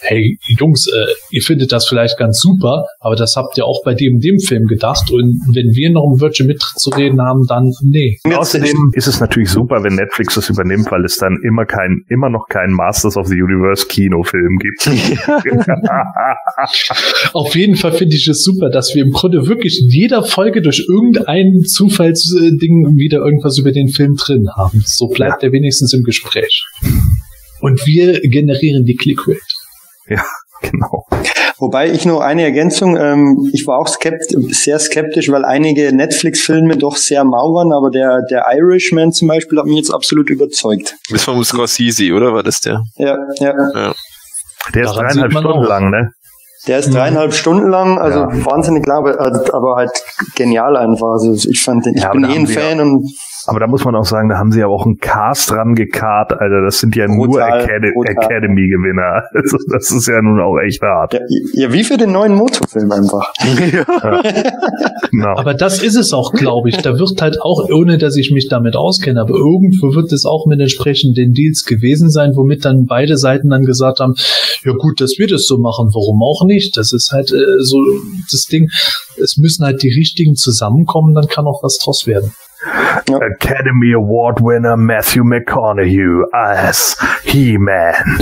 [0.00, 3.94] hey Jungs, äh, ihr findet das vielleicht ganz super, aber das habt ihr auch bei
[3.94, 8.18] dem dem Film gedacht und wenn wir noch ein Wörtchen mitzureden haben, dann nee.
[8.24, 12.30] Außerdem ist es natürlich super, wenn Netflix das übernimmt, weil es dann immer kein, immer
[12.30, 14.86] noch keinen Masters of the Universe Kinofilm gibt.
[17.32, 20.62] Auf jeden Fall finde ich es super, dass wir im Grunde wirklich in jeder Folge
[20.62, 24.82] durch irgendein Zufallsding wieder irgendwas über den Film drin haben.
[24.84, 26.64] So bleibt er wenigstens im Gespräch.
[27.60, 29.40] Und wir generieren die Clickrate.
[30.62, 31.06] genau.
[31.58, 36.76] Wobei ich nur eine Ergänzung, ähm, ich war auch skept sehr skeptisch, weil einige Netflix-Filme
[36.76, 40.94] doch sehr mau waren, aber der, der Irishman zum Beispiel hat mich jetzt absolut überzeugt.
[41.10, 42.82] Das war Scorsese, oder war das der?
[42.96, 43.94] Ja, ja.
[44.74, 45.68] Der ist Daran dreieinhalb Stunden auch.
[45.68, 46.10] lang, ne?
[46.66, 48.44] Der ist dreieinhalb Stunden lang, also Ja.
[48.46, 49.20] wahnsinnig klar, aber,
[49.54, 49.90] aber halt
[50.34, 51.08] genial einfach.
[51.12, 53.08] Also ich fand den, ich Ja, bin eh ein Fan und
[53.46, 56.32] Aber da muss man auch sagen, da haben sie aber auch einen Cast dran gekarrt,
[56.32, 56.62] Alter.
[56.64, 58.24] Das sind ja nur Brutal, Acad brutal.
[58.24, 59.22] Academy-Gewinner.
[59.36, 61.12] Also das ist ja nun auch echt hart.
[61.14, 61.20] ja,
[61.52, 63.32] ja, wie für den neuen Motorfilm einfach.
[65.10, 65.36] Genau.
[65.36, 66.78] Aber das ist es auch, glaube ich.
[66.78, 70.46] Da wird halt auch, ohne dass ich mich damit auskenne, aber irgendwo wird es auch
[70.46, 74.14] mit entsprechenden Deals gewesen sein, womit dann beide Seiten dann gesagt haben,
[74.64, 76.76] ja gut, dass wir das so machen, warum auch nicht?
[76.76, 77.78] Das ist halt äh, so
[78.30, 78.68] das Ding.
[79.22, 82.32] Es müssen halt die richtigen zusammenkommen, dann kann auch was draus werden.
[82.64, 88.18] Academy Award winner Matthew McConaughey as He-Man.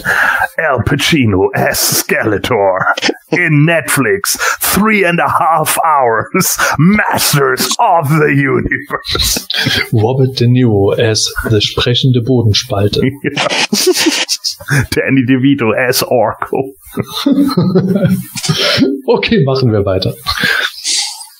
[0.59, 2.79] Al Pacino as Skeletor.
[3.31, 9.47] In Netflix, three and a half hours, Masters of the Universe.
[9.92, 13.01] Robert De Niro as the sprechende Bodenspalte.
[14.90, 16.75] Danny DeVito as Orko.
[19.07, 20.14] Okay, machen wir weiter.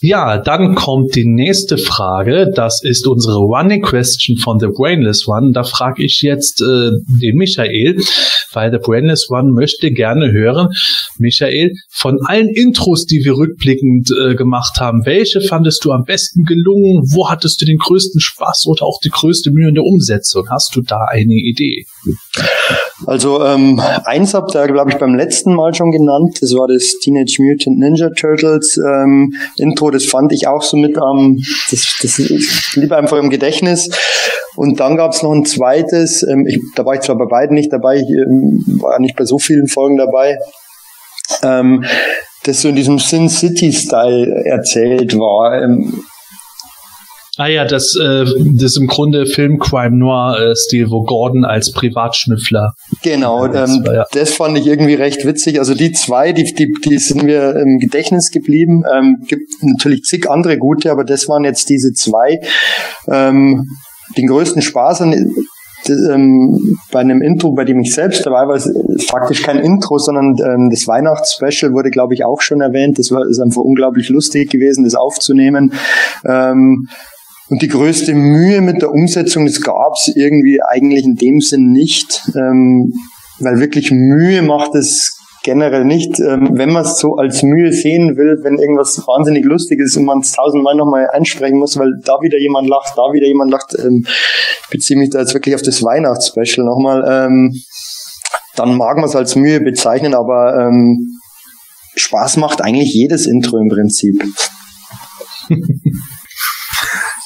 [0.06, 2.50] Ja, dann kommt die nächste Frage.
[2.54, 5.52] Das ist unsere Running Question von The Brainless One.
[5.52, 6.90] Da frage ich jetzt äh,
[7.22, 7.96] den Michael,
[8.52, 10.68] weil The Brainless One möchte gerne hören.
[11.16, 16.44] Michael, von allen Intros, die wir rückblickend äh, gemacht haben, welche fandest du am besten
[16.44, 17.04] gelungen?
[17.10, 20.50] Wo hattest du den größten Spaß oder auch die größte Mühe in der Umsetzung?
[20.50, 21.86] Hast du da eine Idee?
[23.06, 26.38] Also ähm, eins habt ihr, glaube ich, beim letzten Mal schon genannt.
[26.42, 29.93] Das war das Teenage Mutant Ninja Turtles ähm, Intro.
[29.94, 31.38] Das fand ich auch so mit am,
[31.70, 32.20] das, das
[32.74, 33.88] blieb einfach im Gedächtnis.
[34.57, 36.22] Und dann gab es noch ein zweites.
[36.22, 39.24] Ähm, ich, da war ich zwar bei beiden nicht dabei, ich ähm, war nicht bei
[39.24, 40.38] so vielen Folgen dabei.
[41.42, 41.85] Ähm,
[42.44, 45.62] das so in diesem Sin City Style erzählt war.
[45.62, 46.04] Ähm,
[47.37, 51.73] Ah ja, das, äh, das im Grunde Film Crime Noir äh, Stil, wo Gordon als
[51.73, 52.75] Privatschnüffler.
[53.03, 53.53] Genau, ähm,
[53.85, 55.59] war ja- das fand ich irgendwie recht witzig.
[55.59, 58.85] Also die zwei, die, die, die sind mir im Gedächtnis geblieben.
[58.92, 62.40] Ähm, gibt natürlich zig andere gute, aber das waren jetzt diese zwei.
[63.09, 63.68] Ähm,
[64.16, 65.35] den größten Spaß an,
[65.88, 68.70] ähm, bei einem Intro, bei dem ich selbst dabei war, ist
[69.11, 72.99] faktisch kein Intro, sondern ähm, das Weihnachtsspecial wurde, glaube ich, auch schon erwähnt.
[72.99, 75.73] Das war ist einfach unglaublich lustig gewesen, das aufzunehmen.
[76.25, 76.88] Ähm,
[77.50, 82.22] und die größte Mühe mit der Umsetzung, das gab's irgendwie eigentlich in dem Sinn nicht,
[82.35, 82.92] ähm,
[83.38, 86.18] weil wirklich Mühe macht es generell nicht.
[86.20, 90.04] Ähm, wenn man es so als Mühe sehen will, wenn irgendwas wahnsinnig lustig ist und
[90.04, 93.76] man es tausendmal nochmal einsprechen muss, weil da wieder jemand lacht, da wieder jemand lacht,
[93.78, 94.07] ähm,
[94.64, 97.52] ich beziehe mich da jetzt wirklich auf das Weihnachtsspecial nochmal, ähm,
[98.57, 101.20] dann mag man es als Mühe bezeichnen, aber ähm,
[101.94, 104.24] Spaß macht eigentlich jedes Intro im Prinzip.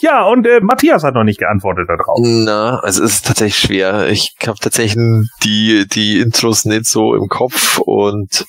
[0.01, 2.19] Ja, und äh, Matthias hat noch nicht geantwortet darauf.
[2.23, 4.09] Na, also es ist tatsächlich schwer.
[4.09, 5.03] Ich habe tatsächlich
[5.45, 8.45] die, die Intros nicht so im Kopf und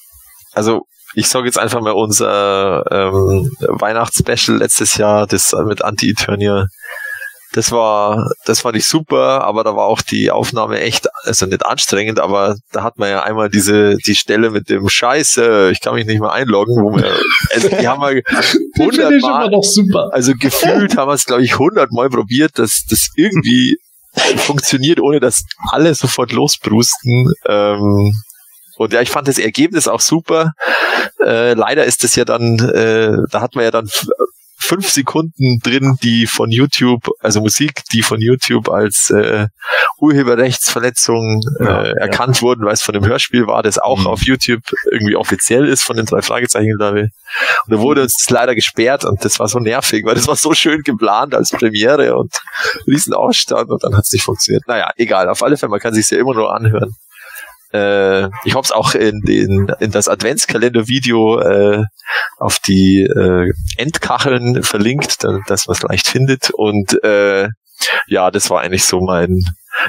[0.53, 0.85] also
[1.15, 6.67] ich sage jetzt einfach mal unser ähm, Weihnachtsspecial letztes Jahr, das mit Anti-Eternia.
[7.53, 11.65] Das war, das fand ich super, aber da war auch die Aufnahme echt, also nicht
[11.65, 15.95] anstrengend, aber da hat man ja einmal diese, die Stelle mit dem Scheiße, ich kann
[15.95, 17.11] mich nicht mehr einloggen, wo wir,
[17.53, 18.21] also die haben wir
[18.77, 20.09] hundertmal, noch super.
[20.11, 23.77] also gefühlt haben wir es, glaube ich, hundertmal probiert, dass das irgendwie
[24.37, 27.33] funktioniert, ohne dass alle sofort losbrusten.
[27.47, 28.13] Ähm,
[28.77, 30.53] und ja, ich fand das Ergebnis auch super.
[31.23, 33.89] Äh, leider ist es ja dann, äh, da hat man ja dann
[34.59, 39.47] fünf Sekunden drin, die von YouTube, also Musik, die von YouTube als äh,
[39.99, 42.41] Urheberrechtsverletzung äh, ja, erkannt ja.
[42.41, 44.07] wurden, weil es von dem Hörspiel war, das auch mhm.
[44.07, 47.09] auf YouTube irgendwie offiziell ist von den drei Fragezeichen, glaube ich.
[47.65, 50.35] Und da wurde uns das leider gesperrt und das war so nervig, weil das war
[50.35, 52.33] so schön geplant als Premiere und
[52.85, 54.67] Riesenausstand und dann hat es nicht funktioniert.
[54.67, 56.95] Naja, egal, auf alle Fälle, man kann sich ja immer nur anhören.
[57.73, 61.83] Äh, ich habe es auch in, den, in das Adventskalender-Video äh,
[62.37, 66.49] auf die äh, Endkacheln verlinkt, dass man es leicht findet.
[66.51, 67.49] Und äh,
[68.07, 69.39] ja, das war eigentlich so mein,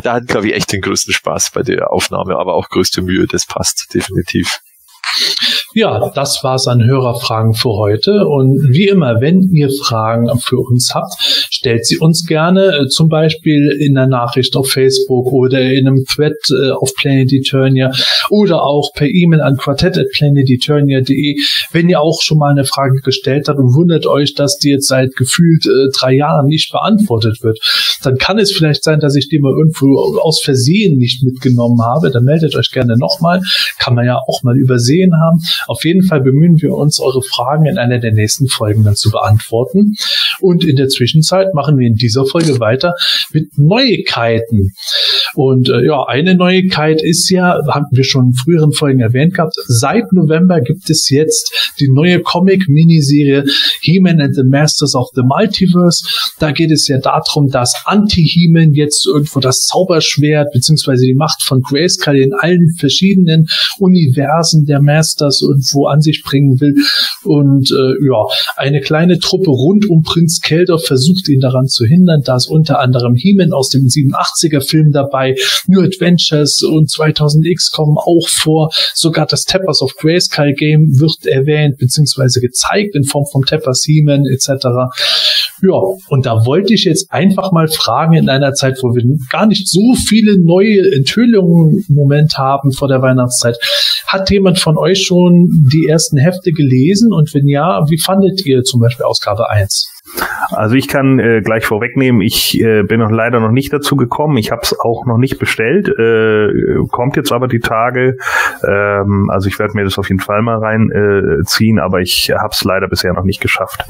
[0.03, 3.27] da hat glaube ich echt den größten Spaß bei der Aufnahme, aber auch größte Mühe,
[3.27, 4.61] das passt definitiv.
[5.73, 8.27] Ja, das war's an Hörerfragen für heute.
[8.27, 13.09] Und wie immer, wenn ihr Fragen für uns habt, stellt sie uns gerne, äh, zum
[13.09, 17.93] Beispiel in der Nachricht auf Facebook oder in einem Thread äh, auf Planet Eternia
[18.31, 21.37] oder auch per E-Mail an quartett.planeteternia.de.
[21.71, 24.89] Wenn ihr auch schon mal eine Frage gestellt habt und wundert euch, dass die jetzt
[24.89, 27.61] seit gefühlt äh, drei Jahren nicht beantwortet wird,
[28.03, 32.11] dann kann es vielleicht sein, dass ich die mal irgendwo aus Versehen nicht mitgenommen habe.
[32.11, 33.41] Dann meldet euch gerne nochmal.
[33.79, 35.40] Kann man ja auch mal übersehen haben.
[35.66, 39.11] Auf jeden Fall bemühen wir uns, eure Fragen in einer der nächsten Folgen dann zu
[39.11, 39.94] beantworten.
[40.40, 42.94] Und in der Zwischenzeit machen wir in dieser Folge weiter
[43.33, 44.72] mit Neuigkeiten.
[45.35, 49.55] Und äh, ja, eine Neuigkeit ist ja, haben wir schon in früheren Folgen erwähnt gehabt,
[49.66, 53.44] seit November gibt es jetzt die neue Comic-Miniserie
[53.83, 56.05] He-Man and the Masters of the Multiverse.
[56.38, 61.62] Da geht es ja darum, dass Anti-He-Man jetzt irgendwo das Zauberschwert beziehungsweise die Macht von
[61.62, 63.46] Grayskull in allen verschiedenen
[63.79, 66.75] Universen der Masters irgendwo an sich bringen will.
[67.25, 68.25] Und äh, ja,
[68.57, 72.23] eine kleine Truppe rund um Prinz Kelder versucht ihn daran zu hindern.
[72.25, 77.97] Da ist unter anderem He-Man aus dem 87er Film dabei, New Adventures und 2000X kommen
[77.99, 78.71] auch vor.
[78.95, 82.40] Sogar das Tappers of Grayskull Game wird erwähnt bzw.
[82.40, 84.66] gezeigt in Form von Tappers He-Man etc.
[85.62, 89.47] Ja, und da wollte ich jetzt einfach mal fragen in einer Zeit, wo wir gar
[89.47, 93.59] nicht so viele neue Enthüllungen im Moment haben vor der Weihnachtszeit.
[94.07, 97.13] Hat jemand von euch schon die ersten Hefte gelesen?
[97.13, 99.91] Und wenn ja, wie fandet ihr zum Beispiel Ausgabe 1?
[100.51, 104.37] Also ich kann äh, gleich vorwegnehmen, ich äh, bin noch leider noch nicht dazu gekommen.
[104.39, 105.89] Ich habe es auch noch nicht bestellt.
[105.89, 106.49] Äh,
[106.91, 108.17] kommt jetzt aber die Tage.
[108.67, 112.51] Ähm, also ich werde mir das auf jeden Fall mal reinziehen, äh, aber ich habe
[112.53, 113.85] es leider bisher noch nicht geschafft.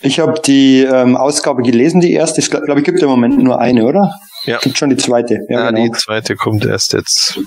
[0.00, 2.40] Ich habe die ähm, Ausgabe gelesen, die erste.
[2.40, 4.12] Ich glaube, ich gibt im Moment nur eine, oder?
[4.44, 4.58] Ja.
[4.58, 5.38] Gibt schon die zweite.
[5.48, 5.84] Ja, ja genau.
[5.84, 7.40] die zweite kommt erst jetzt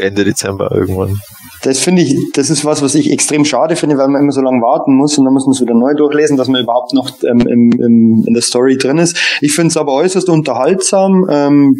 [0.00, 1.18] Ende Dezember irgendwann.
[1.62, 4.40] Das finde ich, das ist was, was ich extrem schade finde, weil man immer so
[4.40, 7.10] lange warten muss und dann muss man es wieder neu durchlesen, dass man überhaupt noch
[7.24, 9.16] ähm, im, im, in der Story drin ist.
[9.40, 11.26] Ich finde es aber äußerst unterhaltsam.
[11.28, 11.76] Ähm,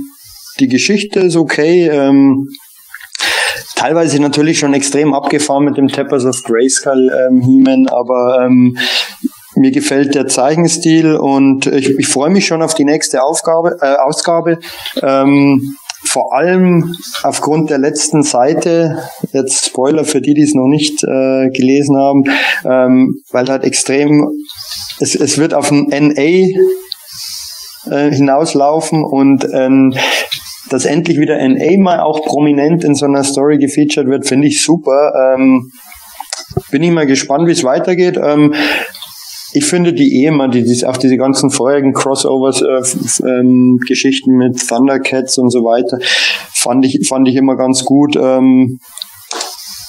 [0.59, 1.89] die Geschichte ist okay.
[1.89, 2.49] Ähm,
[3.77, 8.77] teilweise natürlich schon extrem abgefahren mit dem Tappers of Grayskull ähm, He-Man, aber ähm,
[9.55, 13.95] mir gefällt der Zeichenstil und ich, ich freue mich schon auf die nächste Aufgabe, äh,
[13.97, 14.59] Ausgabe.
[15.03, 18.99] Ähm, vor allem aufgrund der letzten Seite,
[19.33, 22.25] jetzt Spoiler für die, die es noch nicht äh, gelesen haben,
[22.65, 24.29] ähm, weil halt extrem,
[25.01, 26.47] es, es wird auf ein NA
[27.91, 29.95] äh, hinauslaufen und ähm,
[30.71, 34.63] dass endlich wieder NA mal auch prominent in so einer Story gefeatured wird, finde ich
[34.63, 35.35] super.
[35.35, 35.71] Ähm,
[36.71, 38.19] bin ich mal gespannt, wie es weitergeht.
[38.23, 38.55] Ähm,
[39.53, 44.67] ich finde die Ehemann, die, die auch diese ganzen vorherigen Crossovers, äh, ähm, Geschichten mit
[44.69, 45.99] Thundercats und so weiter,
[46.53, 48.17] fand ich, fand ich immer ganz gut.
[48.17, 48.79] Ähm,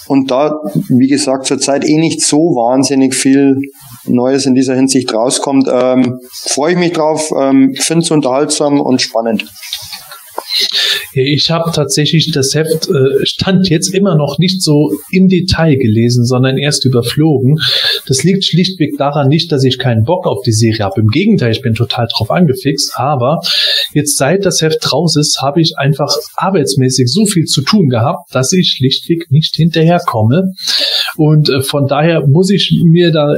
[0.08, 3.58] und da, wie gesagt, zurzeit eh nicht so wahnsinnig viel
[4.06, 9.02] Neues in dieser Hinsicht rauskommt, ähm, freue ich mich drauf, ähm, finde es unterhaltsam und
[9.02, 9.46] spannend.
[11.14, 16.26] Ich habe tatsächlich das Heft äh, stand jetzt immer noch nicht so im Detail gelesen,
[16.26, 17.60] sondern erst überflogen.
[18.08, 21.02] Das liegt schlichtweg daran nicht, dass ich keinen Bock auf die Serie habe.
[21.02, 22.94] Im Gegenteil, ich bin total drauf angefixt.
[22.96, 23.42] Aber
[23.94, 28.34] jetzt seit das Heft raus ist, habe ich einfach arbeitsmäßig so viel zu tun gehabt,
[28.34, 30.52] dass ich schlichtweg nicht hinterherkomme.
[31.16, 33.36] Und äh, von daher muss ich mir da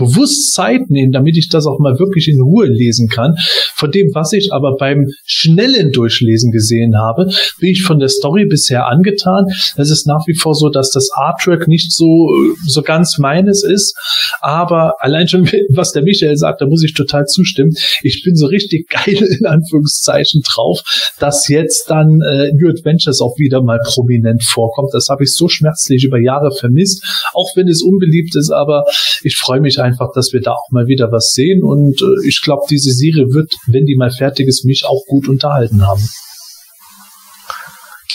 [0.00, 3.36] bewusst Zeit nehmen, damit ich das auch mal wirklich in Ruhe lesen kann.
[3.74, 8.46] Von dem, was ich aber beim schnellen Durchlesen gesehen habe, bin ich von der Story
[8.46, 9.46] bisher angetan.
[9.76, 12.28] Es ist nach wie vor so, dass das Artwork nicht so,
[12.66, 13.94] so ganz meines ist,
[14.40, 17.72] aber allein schon, was der Michael sagt, da muss ich total zustimmen.
[18.02, 20.80] Ich bin so richtig geil in Anführungszeichen drauf,
[21.18, 24.90] dass jetzt dann äh, New Adventures auch wieder mal prominent vorkommt.
[24.92, 28.84] Das habe ich so schmerzlich über Jahre vermisst, auch wenn es unbeliebt ist, aber
[29.22, 32.40] ich freue mich einfach, dass wir da auch mal wieder was sehen und äh, ich
[32.42, 36.06] glaube, diese Serie wird, wenn die mal fertig ist, mich auch gut unterhalten haben.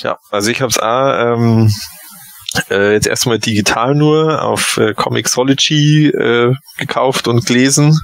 [0.02, 1.72] Ja, also ich habe es ähm,
[2.70, 7.98] äh, jetzt erstmal digital nur auf äh, Comixology äh, gekauft und gelesen.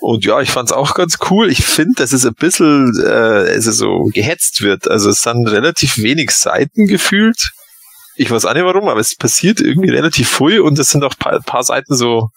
[0.00, 1.50] Und ja, ich fand's auch ganz cool.
[1.50, 4.88] Ich finde, dass es ein bisschen äh, es so gehetzt wird.
[4.88, 7.50] Also es sind relativ wenig Seiten gefühlt.
[8.20, 11.16] Ich weiß auch nicht warum, aber es passiert irgendwie relativ früh und es sind auch
[11.16, 12.30] paar, paar Seiten so,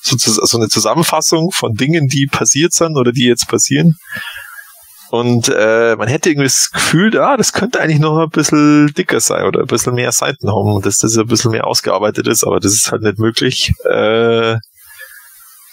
[0.00, 3.98] so, so eine Zusammenfassung von Dingen, die passiert sind oder die jetzt passieren.
[5.10, 9.18] Und äh, man hätte irgendwie das Gefühl, ah, das könnte eigentlich noch ein bisschen dicker
[9.18, 12.60] sein oder ein bisschen mehr Seiten haben, dass das ein bisschen mehr ausgearbeitet ist, aber
[12.60, 13.72] das ist halt nicht möglich.
[13.84, 14.56] Äh,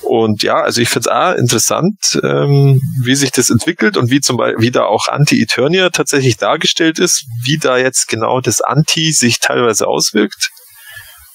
[0.04, 4.20] und ja, also ich finde es auch interessant, ähm, wie sich das entwickelt und wie
[4.20, 9.12] zum Beispiel, wie da auch Anti-Eternia tatsächlich dargestellt ist, wie da jetzt genau das Anti
[9.12, 10.50] sich teilweise auswirkt.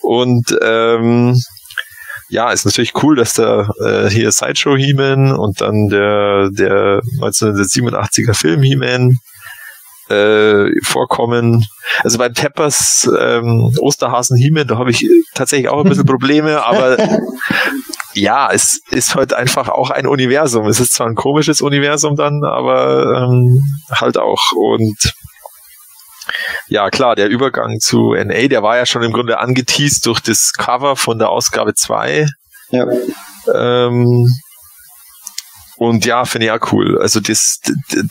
[0.01, 1.41] Und ähm,
[2.29, 8.35] ja, ist natürlich cool, dass da äh, hier Sideshow He-Man und dann der, der 1987er
[8.35, 9.19] Film He-Man
[10.09, 11.67] äh, vorkommen.
[12.03, 16.97] Also bei Peppers ähm, Osterhasen He-Man, da habe ich tatsächlich auch ein bisschen Probleme, aber
[18.17, 20.67] ja, es ist halt einfach auch ein Universum.
[20.67, 24.53] Es ist zwar ein komisches Universum dann, aber ähm, halt auch.
[24.53, 25.15] Und
[26.69, 30.53] ja, klar, der Übergang zu NA, der war ja schon im Grunde angeteased durch das
[30.53, 32.27] Cover von der Ausgabe 2.
[32.71, 32.87] Ja.
[33.55, 34.29] Ähm,
[35.77, 36.99] und ja, finde ich auch cool.
[37.01, 37.61] Also das,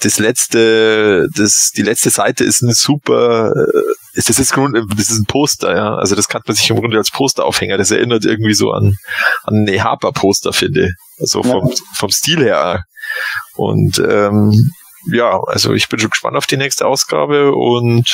[0.02, 3.82] das letzte, das, die letzte Seite ist eine super, äh,
[4.16, 5.96] das ist, das ist ein Poster, ja.
[5.96, 7.78] Also das kann man sich im Grunde als Posteraufhänger.
[7.78, 8.96] Das erinnert irgendwie so an,
[9.44, 10.94] an ein Harper-Poster, finde.
[11.20, 11.76] Also vom, ja.
[11.96, 12.84] vom Stil her.
[13.56, 14.72] Und ähm,
[15.12, 18.10] ja, also ich bin schon gespannt auf die nächste Ausgabe und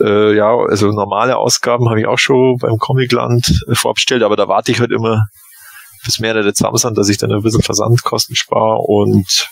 [0.00, 4.72] äh, ja, also normale Ausgaben habe ich auch schon beim Comicland vorbestellt, aber da warte
[4.72, 5.22] ich halt immer
[6.06, 9.50] bis mehrere zusammen sind, dass ich dann ein bisschen Versandkosten spare und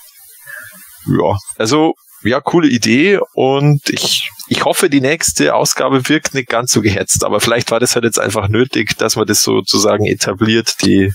[1.06, 6.72] ja, also ja, coole Idee und ich, ich hoffe, die nächste Ausgabe wirkt nicht ganz
[6.72, 10.82] so gehetzt, aber vielleicht war das halt jetzt einfach nötig, dass man das sozusagen etabliert,
[10.82, 11.12] die,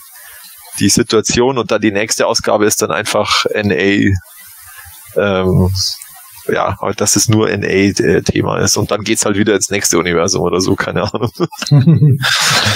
[0.79, 4.13] die Situation und dann die nächste Ausgabe ist dann einfach NA
[5.15, 5.71] ähm,
[6.53, 8.77] ja, halt, dass es nur NA-Thema ist.
[8.77, 11.31] Und dann geht's halt wieder ins nächste Universum oder so, keine Ahnung.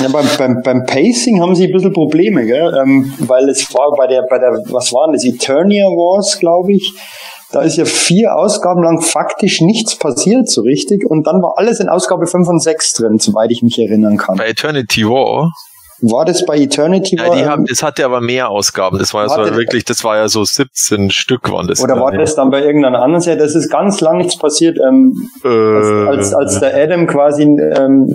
[0.02, 2.74] ja, beim, beim, beim Pacing haben sie ein bisschen Probleme, gell?
[2.82, 6.94] Ähm, weil es war bei der, bei der, was waren das, Eternia Wars, glaube ich.
[7.52, 11.80] Da ist ja vier Ausgaben lang faktisch nichts passiert so richtig und dann war alles
[11.80, 14.38] in Ausgabe 5 und 6 drin, soweit ich mich erinnern kann.
[14.38, 15.52] Bei Eternity War?
[16.02, 17.16] War das bei Eternity?
[17.18, 18.98] Ja, die haben, das hatte aber mehr Ausgaben.
[19.00, 21.82] Das war, ja so wirklich, das war ja so 17 Stück waren das.
[21.82, 22.20] Oder war ja.
[22.20, 23.40] das dann bei irgendeiner anderen Serie?
[23.40, 24.78] Das ist ganz lang nichts passiert.
[24.80, 28.08] Ähm, äh, als, als, als der Adam quasi ähm,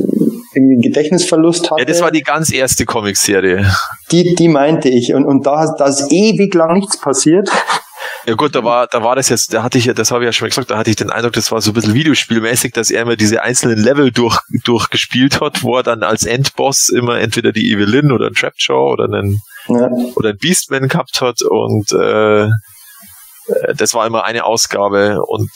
[0.54, 1.80] irgendwie einen Gedächtnisverlust hatte.
[1.80, 3.64] Ja, das war die ganz erste Comicserie.
[4.10, 5.14] Die, die meinte ich.
[5.14, 7.50] Und, und da, da ist ewig lang nichts passiert.
[8.28, 10.26] Ja gut, da war, da war das jetzt, da hatte ich ja, das habe ich
[10.26, 12.74] ja schon mal gesagt, da hatte ich den Eindruck, das war so ein bisschen Videospielmäßig,
[12.74, 17.18] dass er immer diese einzelnen Level durch, durchgespielt hat, wo er dann als Endboss immer
[17.20, 19.88] entweder die Evelyn oder einen Trapjaw oder einen, ja.
[20.14, 22.48] oder einen Beastman gehabt hat und äh, äh
[23.74, 25.50] das war immer eine Ausgabe und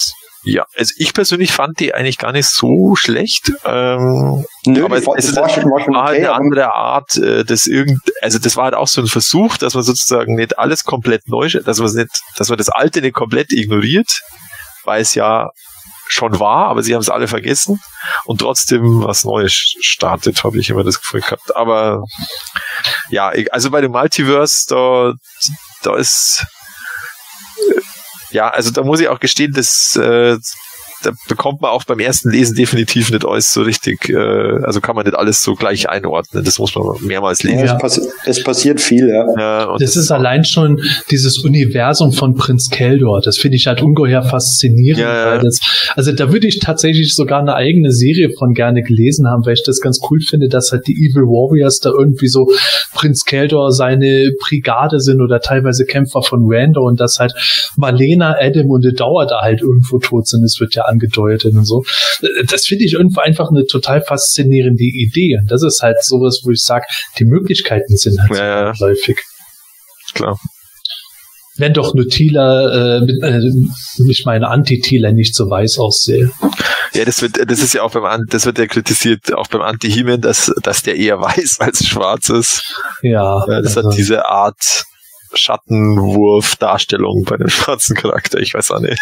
[0.44, 3.52] ja, also ich persönlich fand die eigentlich gar nicht so schlecht.
[3.64, 7.44] Ähm, Nö, aber es, es ist war, schon, war, schon halt eine andere Art, äh,
[7.44, 10.84] das irgend, also das war halt auch so ein Versuch, dass man sozusagen nicht alles
[10.84, 14.20] komplett neu, dass man nicht, dass man das Alte nicht komplett ignoriert,
[14.84, 15.50] weil es ja
[16.08, 17.80] schon war, aber sie haben es alle vergessen
[18.24, 21.54] und trotzdem was Neues startet, habe ich immer das Gefühl gehabt.
[21.54, 22.02] Aber
[23.10, 25.14] ja, also bei dem Multiverse, da,
[25.82, 26.44] da ist
[28.32, 30.38] ja, also da muss ich auch gestehen, dass äh,
[31.02, 34.96] da bekommt man auch beim ersten Lesen definitiv nicht alles so richtig, äh, also kann
[34.96, 36.44] man nicht alles so gleich einordnen.
[36.44, 37.66] Das muss man mehrmals lesen.
[37.66, 39.26] Ja, es, passi es, passiert viel, ja.
[39.38, 40.80] ja das, das, ist allein schon
[41.10, 43.20] dieses Universum von Prinz Keldor.
[43.20, 45.02] Das finde ich halt ungeheuer faszinierend.
[45.02, 45.42] Ja, ja.
[45.42, 45.60] Das,
[45.94, 49.64] also da würde ich tatsächlich sogar eine eigene Serie von gerne gelesen haben, weil ich
[49.64, 52.50] das ganz cool finde, dass halt die Evil Warriors da irgendwie so
[52.94, 57.34] Prinz Keldor seine Brigade sind oder teilweise Kämpfer von Randor und dass halt
[57.76, 60.44] Marlena, Adam und der Dauer da halt irgendwo tot sind.
[60.44, 61.84] Es wird ja angedeutet und so.
[62.48, 65.38] Das finde ich irgendwo einfach eine total faszinierende Idee.
[65.40, 66.84] Und das ist halt sowas, wo ich sage,
[67.18, 69.18] die Möglichkeiten sind halt Ja, so häufig.
[70.14, 70.38] Klar.
[71.56, 73.40] Wenn doch nur Thieler, äh, mit, äh,
[74.10, 76.30] ich meine Anti-Thieler nicht so weiß aussehe.
[76.94, 79.60] Ja, das wird, das ist ja auch beim, An- das wird ja kritisiert, auch beim
[79.60, 82.62] Anti-He-Man, dass, dass der eher weiß als schwarz ist.
[83.02, 84.84] Ja, Ja, das also, hat diese Art
[85.34, 88.38] Schattenwurf-Darstellung bei dem schwarzen Charakter.
[88.40, 89.00] Ich weiß auch nicht.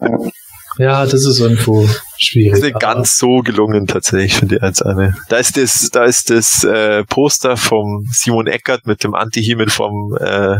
[0.78, 2.54] ja, das ist irgendwo Das schwierig.
[2.54, 5.16] ist nicht ganz so gelungen tatsächlich, finde ich als eine.
[5.28, 10.16] Da ist das, da ist das äh, Poster vom Simon Eckert mit dem Anti-He-Man vom
[10.18, 10.56] äh,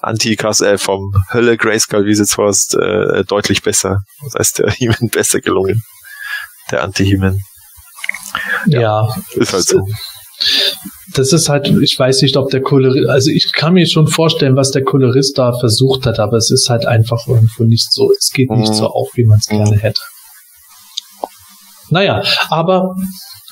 [0.00, 4.02] anti äh, vom Hölle Grayskull, wie es jetzt heißt, äh, deutlich besser.
[4.24, 5.82] Das heißt, der He-Man besser gelungen.
[6.70, 7.40] Der Anti-He-Man.
[8.66, 9.08] ja.
[9.34, 9.86] Ist halt so.
[11.14, 14.56] Das ist halt, ich weiß nicht, ob der Kolorist, also ich kann mir schon vorstellen,
[14.56, 18.30] was der Kolorist da versucht hat, aber es ist halt einfach irgendwo nicht so, es
[18.32, 18.74] geht nicht Mhm.
[18.74, 19.56] so auf, wie man es Mhm.
[19.58, 20.00] gerne hätte.
[21.94, 22.96] Naja, aber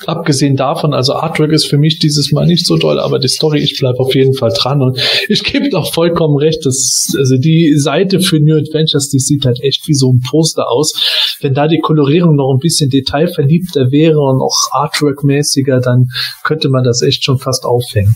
[0.05, 3.59] abgesehen davon, also Artwork ist für mich dieses Mal nicht so doll, aber die Story,
[3.59, 7.73] ich bleibe auf jeden Fall dran und ich gebe doch vollkommen recht, dass, also die
[7.77, 10.91] Seite für New Adventures, die sieht halt echt wie so ein Poster aus.
[11.39, 16.07] Wenn da die Kolorierung noch ein bisschen detailverliebter wäre und auch Artwork-mäßiger, dann
[16.43, 18.13] könnte man das echt schon fast aufhängen.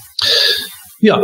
[0.99, 1.21] Ja,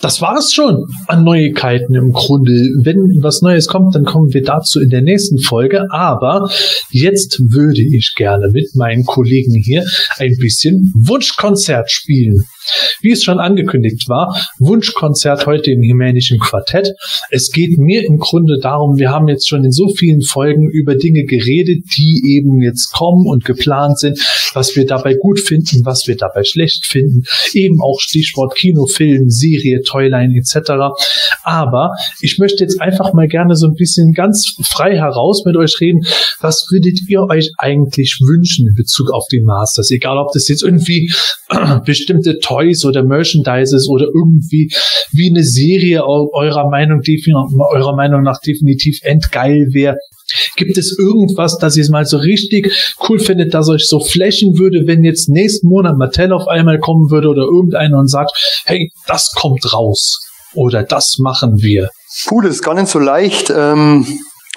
[0.00, 2.52] das war es schon an Neuigkeiten im Grunde.
[2.82, 5.86] Wenn was Neues kommt, dann kommen wir dazu in der nächsten Folge.
[5.90, 6.50] Aber
[6.90, 9.84] jetzt würde ich gerne mit meinen Kollegen hier
[10.18, 12.44] ein bisschen Wunschkonzert spielen.
[13.00, 16.94] Wie es schon angekündigt war, Wunschkonzert heute im Hemänischen Quartett.
[17.30, 20.94] Es geht mir im Grunde darum, wir haben jetzt schon in so vielen Folgen über
[20.94, 24.18] Dinge geredet, die eben jetzt kommen und geplant sind,
[24.54, 27.24] was wir dabei gut finden, was wir dabei schlecht finden.
[27.52, 30.72] Eben auch Stichwort Kinofilm, Serie, Toyline etc.
[31.42, 31.90] Aber
[32.20, 36.06] ich möchte jetzt einfach mal gerne so ein bisschen ganz frei heraus mit euch reden.
[36.40, 39.90] Was würdet ihr euch eigentlich wünschen in Bezug auf die Masters?
[39.90, 41.12] Egal, ob das jetzt irgendwie
[41.84, 44.70] bestimmte Toys oder Merchandises oder irgendwie
[45.12, 47.00] wie eine Serie eu- eurer Meinung,
[47.72, 49.96] eurer Meinung nach definitiv endgeil wäre.
[50.56, 52.72] Gibt es irgendwas, das ihr mal so richtig
[53.08, 57.10] cool findet, das euch so flächen würde, wenn jetzt nächsten Monat Mattel auf einmal kommen
[57.10, 58.32] würde oder irgendeiner und sagt,
[58.64, 60.18] hey, das kommt raus
[60.54, 61.90] oder das machen wir.
[62.26, 64.04] Puh, das ist gar nicht so leicht, ähm,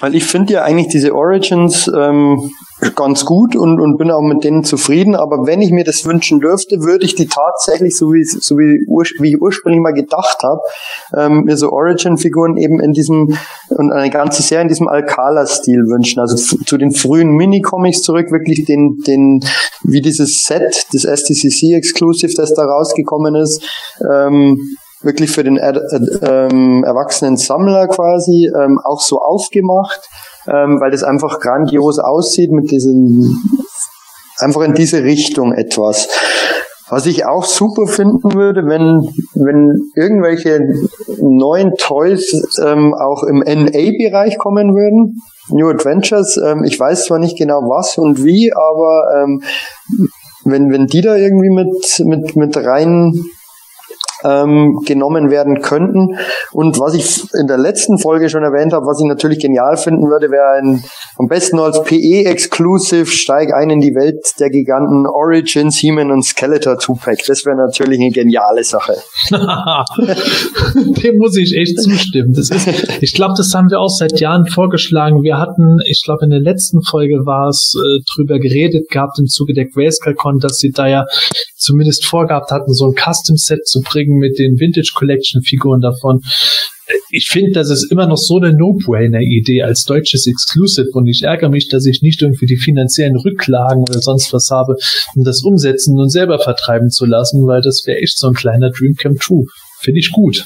[0.00, 2.50] weil ich finde ja eigentlich diese Origins ähm,
[2.96, 6.40] ganz gut und, und bin auch mit denen zufrieden, aber wenn ich mir das wünschen
[6.40, 8.84] dürfte, würde ich die tatsächlich, so wie, so wie,
[9.20, 10.60] wie ich ursprünglich mal gedacht habe,
[11.16, 13.36] ähm, mir so Origin-Figuren eben in diesem
[13.68, 18.64] und eine ganze Serie in diesem Alcala-Stil wünschen, also zu den frühen Minicomics zurück, wirklich
[18.64, 19.40] den, den,
[19.82, 23.62] wie dieses Set, das STCC-Exclusive, das da rausgekommen ist,
[24.10, 24.58] ähm,
[25.02, 25.80] wirklich für den Ad,
[26.22, 30.00] ähm, erwachsenen Sammler quasi ähm, auch so aufgemacht,
[30.46, 33.36] ähm, weil das einfach grandios aussieht mit diesem
[34.38, 36.08] einfach in diese Richtung etwas.
[36.88, 40.60] Was ich auch super finden würde, wenn wenn irgendwelche
[41.20, 45.22] neuen Toys ähm, auch im NA-Bereich kommen würden.
[45.50, 49.42] New Adventures, ähm, ich weiß zwar nicht genau was und wie, aber ähm,
[50.44, 53.12] wenn, wenn die da irgendwie mit, mit, mit rein
[54.24, 56.16] ähm, genommen werden könnten.
[56.52, 60.08] Und was ich in der letzten Folge schon erwähnt habe, was ich natürlich genial finden
[60.08, 60.84] würde, wäre ein
[61.18, 66.74] am besten als PE-Exclusive Steig ein in die Welt der Giganten Origins, He-Man und Skeletor
[66.74, 67.24] 2-Pack.
[67.26, 68.94] Das wäre natürlich eine geniale Sache.
[69.30, 72.32] Dem muss ich echt zustimmen.
[72.32, 72.68] Das ist,
[73.02, 75.22] ich glaube, das haben wir auch seit Jahren vorgeschlagen.
[75.22, 79.26] Wir hatten, ich glaube, in der letzten Folge war es äh, drüber geredet gehabt im
[79.26, 81.04] Zuge der Grayscale-Con, dass sie da ja
[81.56, 86.20] zumindest vorgehabt hatten, so ein Custom-Set zu bringen mit den Vintage Collection-Figuren davon.
[86.86, 91.22] Äh, Ich finde, das ist immer noch so eine No-Brainer-Idee als deutsches Exclusive und ich
[91.22, 94.76] ärgere mich, dass ich nicht irgendwie die finanziellen Rücklagen oder sonst was habe,
[95.14, 98.70] um das umsetzen und selber vertreiben zu lassen, weil das wäre echt so ein kleiner
[98.70, 99.44] Dream Come True.
[99.80, 100.44] Finde ich gut.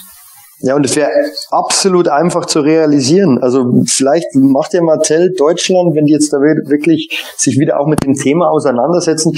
[0.61, 1.11] Ja, und es wäre
[1.51, 3.39] absolut einfach zu realisieren.
[3.43, 7.87] Also vielleicht macht ja Mattel Deutschland, wenn die jetzt da wir- wirklich sich wieder auch
[7.89, 9.37] mit dem Thema auseinandersetzen,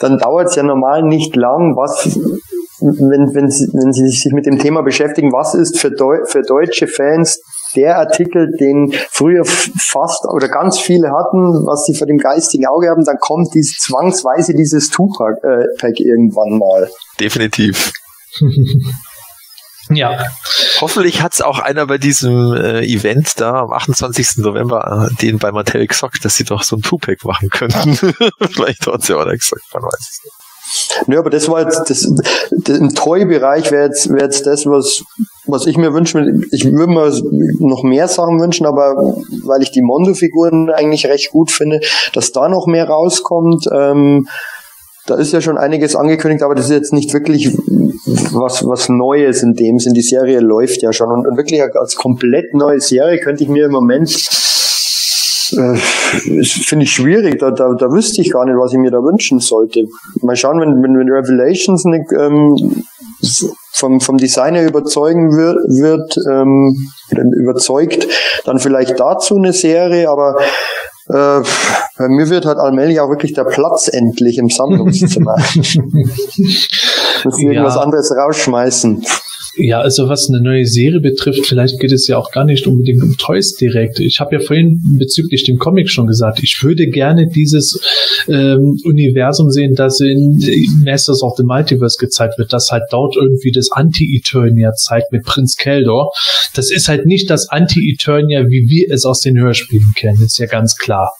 [0.00, 2.18] dann dauert es ja normal nicht lang, was
[2.80, 6.42] wenn, wenn, sie, wenn sie sich mit dem Thema beschäftigen, was ist für, Deu für
[6.42, 7.40] deutsche Fans
[7.74, 12.88] der Artikel, den früher fast oder ganz viele hatten, was sie vor dem geistigen Auge
[12.88, 16.90] haben, dann kommt dies zwangsweise dieses Two-Pack äh, Pack irgendwann mal.
[17.20, 17.92] Definitiv.
[19.88, 20.18] Ja,
[20.80, 24.38] Hoffentlich hat's auch einer bei diesem äh, Event da am 28.
[24.38, 27.96] November äh, den bei Mattel gesagt, dass sie doch so ein Two-Pack machen könnten.
[28.50, 30.45] Vielleicht hat sie auch nicht gesagt, man weiß es nicht.
[31.06, 32.08] Nö, aber das war jetzt, das,
[32.50, 35.04] das im Toy-Bereich wäre jetzt, wäre jetzt das, was
[35.46, 37.12] was ich mir wünsche, ich würde mir
[37.60, 38.96] noch mehr Sachen wünschen, aber
[39.44, 41.80] weil ich die Mondo-Figuren eigentlich recht gut finde,
[42.12, 43.66] dass da noch mehr rauskommt.
[43.72, 44.28] Ähm,
[45.06, 47.56] da ist ja schon einiges angekündigt, aber das ist jetzt nicht wirklich
[48.32, 49.94] was, was Neues in dem Sinn.
[49.94, 53.66] Die Serie läuft ja schon und, und wirklich als komplett neue Serie könnte ich mir
[53.66, 54.10] im Moment
[55.52, 57.38] äh, finde ich schwierig.
[57.38, 59.84] Da, da, da wüsste ich gar nicht, was ich mir da wünschen sollte.
[60.22, 62.84] Mal schauen, wenn, wenn, wenn Revelations eine, ähm,
[63.72, 66.74] vom, vom Designer überzeugen wird, wird ähm,
[67.10, 68.06] überzeugt,
[68.44, 70.36] dann vielleicht dazu eine Serie, aber
[71.08, 71.42] äh,
[71.98, 75.36] bei mir wird halt allmählich auch wirklich der Platz endlich im Sammlungszimmer.
[77.24, 77.50] Muss ja.
[77.50, 79.04] irgendwas anderes rausschmeißen.
[79.58, 83.02] Ja, also was eine neue Serie betrifft, vielleicht geht es ja auch gar nicht unbedingt
[83.02, 84.00] um Toys direkt.
[84.00, 87.80] Ich habe ja vorhin bezüglich dem Comic schon gesagt, ich würde gerne dieses
[88.28, 90.38] ähm, Universum sehen, das in
[90.84, 95.56] Masters of the Multiverse gezeigt wird, das halt dort irgendwie das Anti-Eternia zeigt mit Prinz
[95.56, 96.12] Keldor.
[96.54, 100.46] Das ist halt nicht das Anti-Eternia, wie wir es aus den Hörspielen kennen, ist ja
[100.46, 101.12] ganz klar.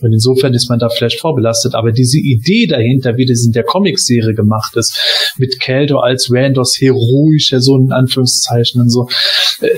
[0.00, 1.74] Und insofern ist man da vielleicht vorbelastet.
[1.74, 4.98] Aber diese Idee dahinter, wie das in der Comicserie gemacht ist,
[5.38, 9.08] mit Keldo als Randos heroischer Sohn in Anführungszeichen und so,
[9.60, 9.70] äh,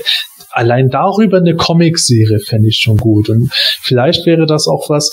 [0.51, 3.29] allein darüber eine Comicserie fände ich schon gut.
[3.29, 5.11] Und vielleicht wäre das auch was,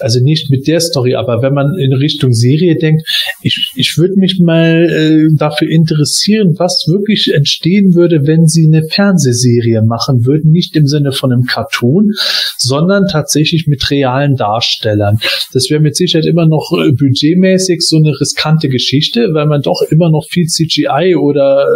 [0.00, 3.02] also nicht mit der Story, aber wenn man in Richtung Serie denkt,
[3.42, 8.82] ich, ich würde mich mal äh, dafür interessieren, was wirklich entstehen würde, wenn sie eine
[8.82, 12.12] Fernsehserie machen würden, nicht im Sinne von einem Cartoon,
[12.56, 15.18] sondern tatsächlich mit realen Darstellern.
[15.52, 19.82] Das wäre mit Sicherheit immer noch äh, budgetmäßig so eine riskante Geschichte, weil man doch
[19.90, 21.66] immer noch viel CGI oder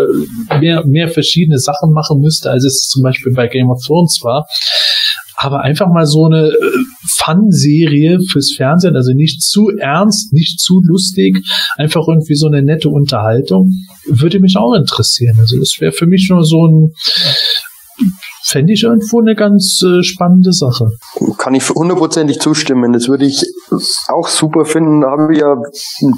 [0.51, 4.20] äh, mehr, mehr verschiedene Sachen machen müsste, als es zum Beispiel bei Game of Thrones
[4.23, 4.47] war
[5.43, 6.55] aber einfach mal so eine äh,
[7.17, 11.39] Fun-Serie fürs Fernsehen, also nicht zu ernst, nicht zu lustig,
[11.77, 13.73] einfach irgendwie so eine nette Unterhaltung,
[14.07, 15.37] würde mich auch interessieren.
[15.39, 16.93] Also das wäre für mich nur so ein
[18.45, 20.90] fände ich irgendwo eine ganz äh, spannende Sache.
[21.38, 22.93] Kann ich hundertprozentig zustimmen.
[22.93, 23.45] Das würde ich
[24.09, 25.03] auch super finden.
[25.03, 25.57] Da habe ich ja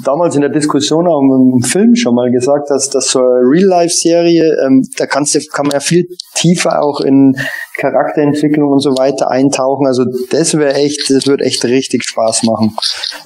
[0.03, 4.57] damals in der Diskussion auch im Film schon mal gesagt, dass das so eine Real-Life-Serie,
[4.65, 7.35] ähm, da kannst du, kann man ja viel tiefer auch in
[7.77, 9.87] Charakterentwicklung und so weiter eintauchen.
[9.87, 12.75] Also das wäre echt, das wird echt richtig Spaß machen.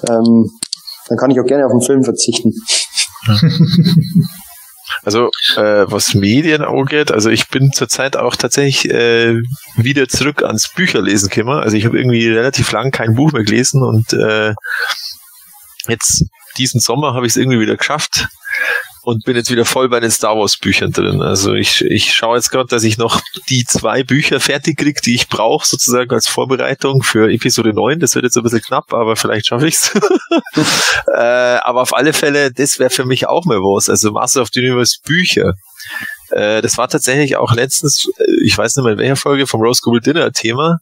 [0.08, 0.50] Ähm,
[1.08, 2.52] dann kann ich auch gerne auf den Film verzichten.
[5.02, 9.40] Also äh, was Medien angeht, also ich bin zurzeit auch tatsächlich äh,
[9.76, 11.60] wieder zurück ans Bücherlesen gekommen.
[11.60, 14.54] Also ich habe irgendwie relativ lang kein Buch mehr gelesen und äh,
[15.88, 16.24] jetzt
[16.58, 18.28] diesen Sommer habe ich es irgendwie wieder geschafft,
[19.02, 21.22] und bin jetzt wieder voll bei den Star Wars Büchern drin.
[21.22, 25.14] Also ich, ich schaue jetzt gerade, dass ich noch die zwei Bücher fertig kriege, die
[25.14, 27.98] ich brauche, sozusagen als Vorbereitung für Episode 9.
[27.98, 29.92] Das wird jetzt ein bisschen knapp, aber vielleicht schaffe ich's.
[31.06, 33.88] äh, aber auf alle Fälle, das wäre für mich auch mal was.
[33.88, 35.54] Also Master of the Universe Bücher.
[36.30, 39.62] Äh, das war tatsächlich auch letztens, äh, ich weiß nicht mehr in welcher Folge, vom
[39.62, 40.78] Rose Gold Dinner Thema,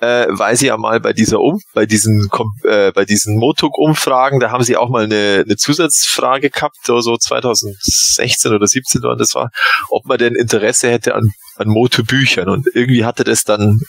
[0.00, 2.28] äh, weil sie ja mal bei dieser um, bei diesen
[2.64, 8.52] äh, bei diesen Motuk-Umfragen, da haben sie auch mal eine, eine Zusatzfrage gehabt, so 2016
[8.52, 9.50] oder 17 wann das war,
[9.90, 12.48] ob man denn Interesse hätte an, an Motu-Büchern.
[12.48, 13.80] Und irgendwie hatte das dann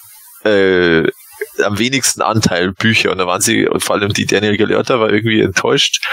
[0.43, 1.07] äh,
[1.63, 3.11] am wenigsten Anteil Bücher.
[3.11, 6.05] Und da waren sie, und vor allem die Daniel Gelörter war irgendwie enttäuscht.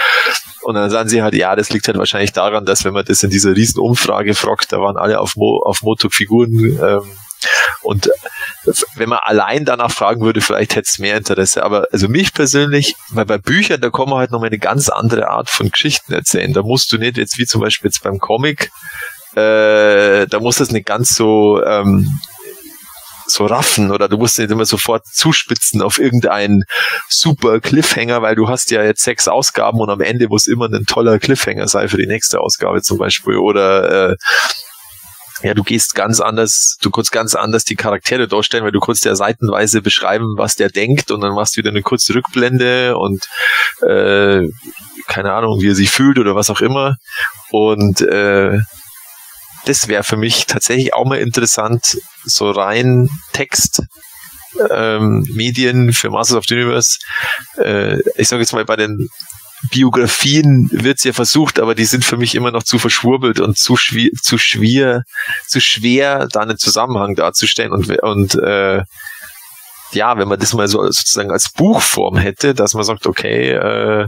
[0.61, 3.23] Und dann sagen sie halt, ja, das liegt halt wahrscheinlich daran, dass wenn man das
[3.23, 7.11] in dieser riesen Umfrage fragt, da waren alle auf, Mo auf Motuk-Figuren ähm,
[7.81, 8.09] und
[8.95, 11.63] wenn man allein danach fragen würde, vielleicht hätte es mehr Interesse.
[11.63, 14.89] Aber also mich persönlich, weil bei Büchern, da kann man halt noch mal eine ganz
[14.89, 16.53] andere Art von Geschichten erzählen.
[16.53, 18.71] Da musst du nicht jetzt wie zum Beispiel jetzt beim Comic,
[19.35, 22.19] äh, da muss das nicht ganz so ähm,
[23.31, 26.63] so raffen oder du musst nicht immer sofort zuspitzen auf irgendeinen
[27.07, 30.85] super Cliffhanger, weil du hast ja jetzt sechs Ausgaben und am Ende muss immer ein
[30.85, 34.15] toller Cliffhanger sein für die nächste Ausgabe zum Beispiel oder äh,
[35.41, 39.05] ja, du gehst ganz anders, du kannst ganz anders die Charaktere darstellen, weil du kannst
[39.05, 43.25] ja seitenweise beschreiben, was der denkt und dann machst du wieder eine kurze Rückblende und
[43.81, 44.47] äh,
[45.07, 46.97] keine Ahnung, wie er sich fühlt oder was auch immer.
[47.51, 48.59] Und äh,
[49.65, 53.83] das wäre für mich tatsächlich auch mal interessant, so rein Text
[54.69, 56.97] ähm, Medien für Masters of the Universe.
[57.57, 59.07] Äh, ich sage jetzt mal bei den
[59.71, 63.75] Biografien wird's ja versucht, aber die sind für mich immer noch zu verschwurbelt und zu
[63.75, 65.03] schwer, zu schwer,
[65.47, 68.83] zu schwer, da einen Zusammenhang darzustellen und, und äh,
[69.91, 74.07] ja, wenn man das mal so sozusagen als Buchform hätte, dass man sagt, okay, äh,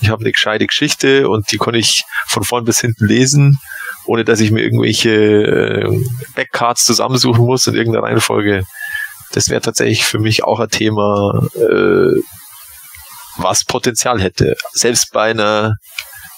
[0.00, 3.58] ich habe eine gescheite Geschichte und die kann ich von vorn bis hinten lesen,
[4.06, 8.64] ohne dass ich mir irgendwelche äh, Backcards zusammensuchen muss in irgendeiner Reihenfolge.
[9.32, 12.20] Das wäre tatsächlich für mich auch ein Thema, äh,
[13.38, 14.56] was Potenzial hätte.
[14.72, 15.76] Selbst bei einer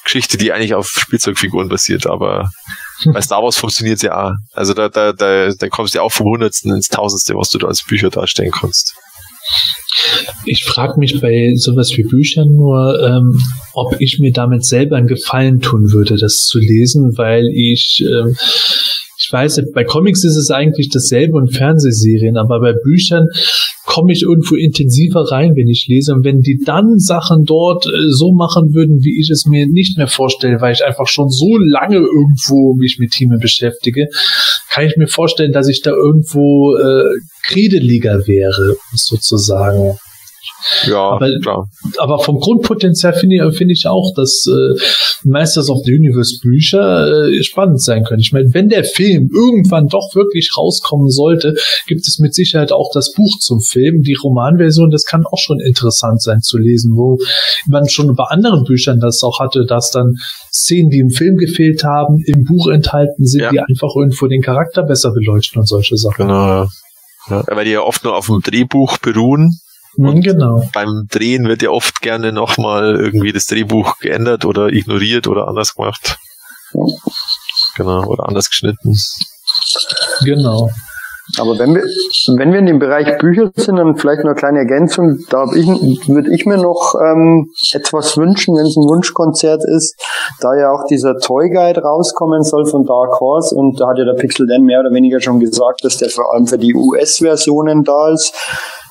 [0.05, 2.51] Geschichte, die eigentlich auf Spielzeugfiguren basiert, aber
[3.07, 4.34] Bei Star Wars funktioniert ja auch.
[4.53, 7.59] Also da, da, da, da kommst du ja auch vom Hundertsten ins Tausendste, was du
[7.59, 8.94] da als Bücher darstellen kannst.
[10.44, 13.42] Ich frage mich bei sowas wie Büchern nur, ähm,
[13.72, 18.36] ob ich mir damit selber einen Gefallen tun würde, das zu lesen, weil ich, ähm,
[19.31, 23.28] ich weiß, bei Comics ist es eigentlich dasselbe und Fernsehserien, aber bei Büchern
[23.87, 26.14] komme ich irgendwo intensiver rein, wenn ich lese.
[26.14, 29.97] Und wenn die dann Sachen dort äh, so machen würden, wie ich es mir nicht
[29.97, 34.09] mehr vorstelle, weil ich einfach schon so lange irgendwo mich mit Themen beschäftige,
[34.68, 37.05] kann ich mir vorstellen, dass ich da irgendwo äh,
[37.47, 39.97] kredeliger wäre, sozusagen.
[40.86, 41.68] Ja, aber, klar.
[41.99, 44.80] aber vom Grundpotenzial finde ich, finde ich auch, dass äh,
[45.24, 48.20] Masters of the Universe Bücher äh, spannend sein können.
[48.20, 51.55] Ich meine, wenn der Film irgendwann doch wirklich rauskommen sollte,
[51.86, 54.03] gibt es mit Sicherheit auch das Buch zum Film.
[54.03, 57.18] Die Romanversion, das kann auch schon interessant sein zu lesen, wo
[57.66, 60.14] man schon bei anderen Büchern das auch hatte, dass dann
[60.53, 63.51] Szenen, die im Film gefehlt haben, im Buch enthalten sind, Ja.
[63.51, 66.26] die einfach irgendwo den Charakter besser beleuchten und solche Sachen.
[66.26, 66.66] Genau.
[67.28, 69.59] Ja, weil die ja oft nur auf dem Drehbuch beruhen.
[69.97, 70.68] Mhm, genau.
[70.72, 75.74] Beim Drehen wird ja oft gerne nochmal irgendwie das Drehbuch geändert oder ignoriert oder anders
[75.74, 76.18] gemacht.
[77.76, 78.97] Genau, oder anders geschnitten.
[80.24, 80.70] Genau.
[81.38, 81.82] Aber wenn wir,
[82.38, 85.18] wenn wir in dem Bereich Bücher sind, dann vielleicht noch eine kleine Ergänzung.
[85.30, 85.66] Da ich,
[86.09, 89.97] würde ich mir noch ähm, etwas wünschen, wenn es ein Wunschkonzert ist,
[90.41, 94.05] da ja auch dieser Toy Guide rauskommen soll von Dark Horse und da hat ja
[94.05, 97.84] der Pixel Dan mehr oder weniger schon gesagt, dass der vor allem für die US-Versionen
[97.84, 98.34] da ist.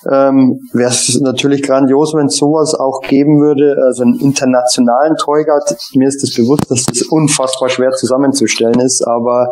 [0.09, 5.77] Ähm, Wäre es natürlich grandios, wenn es sowas auch geben würde, also einen internationalen Guide.
[5.95, 9.49] Mir ist das bewusst, dass das unfassbar schwer zusammenzustellen ist, aber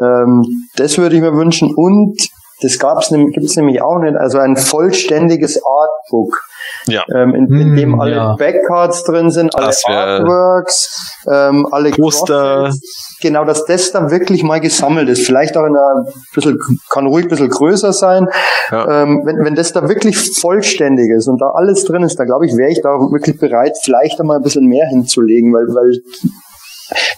[0.00, 0.44] ähm,
[0.76, 1.74] das würde ich mir wünschen.
[1.74, 2.28] Und
[2.60, 6.40] das gab's nämlich, gibt's nämlich auch nicht, also ein vollständiges Artbook,
[6.86, 7.04] Ja.
[7.14, 8.36] ähm, in, in Hm, dem alle ja.
[8.36, 12.72] Backcards drin sind, alle Das Artworks, ähm, alle Poster.
[13.20, 15.26] Genau, dass das dann wirklich mal gesammelt ist.
[15.26, 16.58] Vielleicht auch in einer bisschen,
[16.88, 18.28] kann ruhig ein bisschen größer sein.
[18.70, 19.02] Ja.
[19.02, 22.46] Ähm, wenn, wenn das da wirklich vollständig ist und da alles drin ist, da glaube
[22.46, 26.00] ich, wäre ich da auch wirklich bereit, vielleicht einmal ein bisschen mehr hinzulegen, weil, weil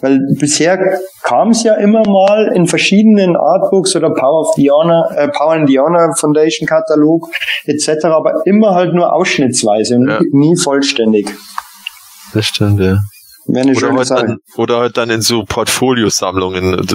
[0.00, 5.10] weil bisher kam es ja immer mal in verschiedenen Artbooks oder Power of the Honor,
[5.16, 7.28] äh, Power and the Honor Foundation Katalog
[7.66, 10.20] etc., aber immer halt nur ausschnittsweise und Ja.
[10.32, 11.28] nie, vollständig.
[12.34, 12.98] Das stimmt, ja.
[13.46, 16.86] Oder halt, dann, oder halt dann in so Portfoliosammlungen.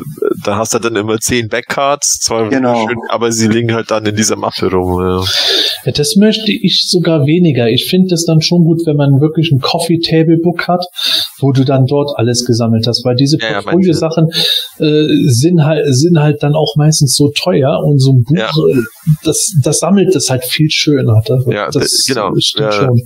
[0.43, 2.88] Da hast du dann immer zehn Backcards, zwar Genau.
[2.88, 5.01] schön, aber sie liegen halt dann in dieser Mappe rum.
[5.01, 5.21] Ja.
[5.86, 7.67] Ja, das möchte ich sogar weniger.
[7.67, 10.86] Ich finde es dann schon gut, wenn man wirklich ein Coffee Table Book hat,
[11.39, 14.29] wo du dann dort alles gesammelt hast, weil diese Ja, Portfolio-Sachen
[14.79, 18.47] äh, sind halt sind halt dann auch meistens so teuer und so ein Buch, Ja.
[18.47, 18.81] äh,
[19.23, 21.21] das das sammelt das halt viel schöner.
[21.25, 22.33] Das, Ja, das genau.
[22.39, 22.71] stimmt Ja.
[22.71, 23.01] schon.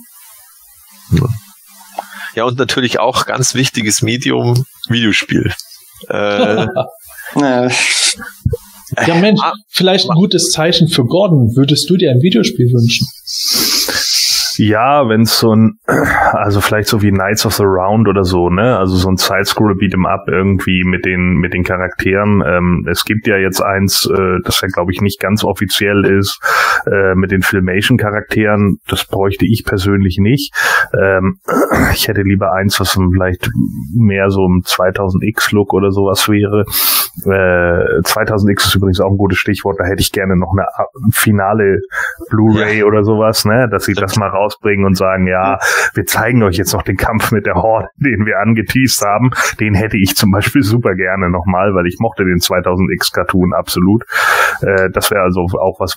[2.36, 5.52] ja, und natürlich auch ganz wichtiges Medium, Videospiel.
[6.10, 6.68] Äh,
[7.36, 7.70] Äh,
[9.06, 11.56] Ja, Mensch, Ah, vielleicht ein gutes Zeichen für Gordon.
[11.56, 13.06] Würdest du dir ein Videospiel wünschen?
[14.60, 15.80] Ja, wenn es so ein,
[16.34, 18.78] also vielleicht so wie Knights of the Round oder so, ne?
[18.78, 22.44] Also so ein Sidescroller Beat'em Up irgendwie mit den mit den Charakteren.
[22.46, 26.42] Ähm, es gibt ja jetzt eins, äh, das ja glaube ich nicht ganz offiziell ist,
[26.92, 28.80] äh, mit den Filmation Charakteren.
[28.90, 30.54] Das bräuchte ich persönlich nicht.
[30.94, 31.40] Ähm,
[31.94, 33.50] ich hätte lieber eins, was vielleicht
[33.96, 36.66] mehr so im 2000X Look oder sowas wäre.
[37.26, 39.80] Äh, 2000X ist übrigens auch ein gutes Stichwort.
[39.80, 41.80] Da hätte ich gerne noch eine a- finale
[42.30, 43.68] Blu-ray oder sowas, ne?
[43.70, 45.60] Dass sie das mal rausbringen und sagen, ja,
[45.94, 49.32] wir zeigen euch jetzt noch den Kampf mit der Horde, den wir angeteased haben.
[49.60, 54.04] Den hätte ich zum Beispiel super gerne nochmal, weil ich mochte den 2000X Cartoon absolut.
[54.62, 55.96] Äh, das wäre also auch was,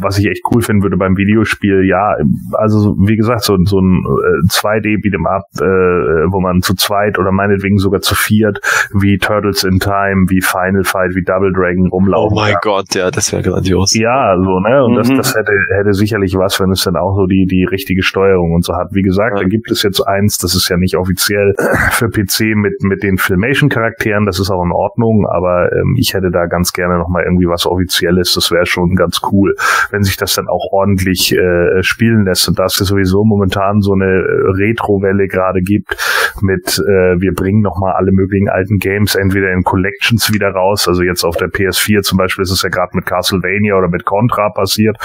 [0.00, 1.84] was ich echt cool finden würde beim Videospiel.
[1.88, 2.14] Ja,
[2.52, 7.18] also wie gesagt, so, so ein äh, 2D Beat'em Up, äh, wo man zu zweit
[7.18, 8.60] oder meinetwegen sogar zu viert,
[8.92, 12.34] wie Turtles in Time, wie Final Fight, wie Double Dragon oh rumlaufen.
[12.36, 13.94] mein Gott, ja, das wäre grandios.
[13.94, 14.84] Ja, so, ne?
[14.84, 15.16] Und das, Mhm.
[15.16, 18.64] das hätte, hätte sicherlich was, wenn es dann auch so die, die richtige Steuerung und
[18.64, 18.88] so hat.
[18.92, 19.42] Wie gesagt, Ja.
[19.42, 21.54] da gibt es jetzt eins, das ist ja nicht offiziell
[21.90, 26.30] für PC mit, mit den Filmation-Charakteren, das ist auch in Ordnung, aber ähm, ich hätte
[26.30, 29.54] da ganz gerne nochmal irgendwie was Offizielles, das wäre schon ganz cool,
[29.90, 32.48] wenn sich das dann auch ordentlich äh, spielen lässt.
[32.48, 35.96] Und da es ja sowieso momentan so eine Retro-Welle gerade gibt
[36.42, 41.02] mit, äh, wir bringen nochmal alle möglichen alten Games entweder in Collections wieder raus, also
[41.02, 44.50] jetzt auf der PS4 zum Beispiel ist es ja gerade mit Castlevania oder mit Contra
[44.50, 44.96] passiert,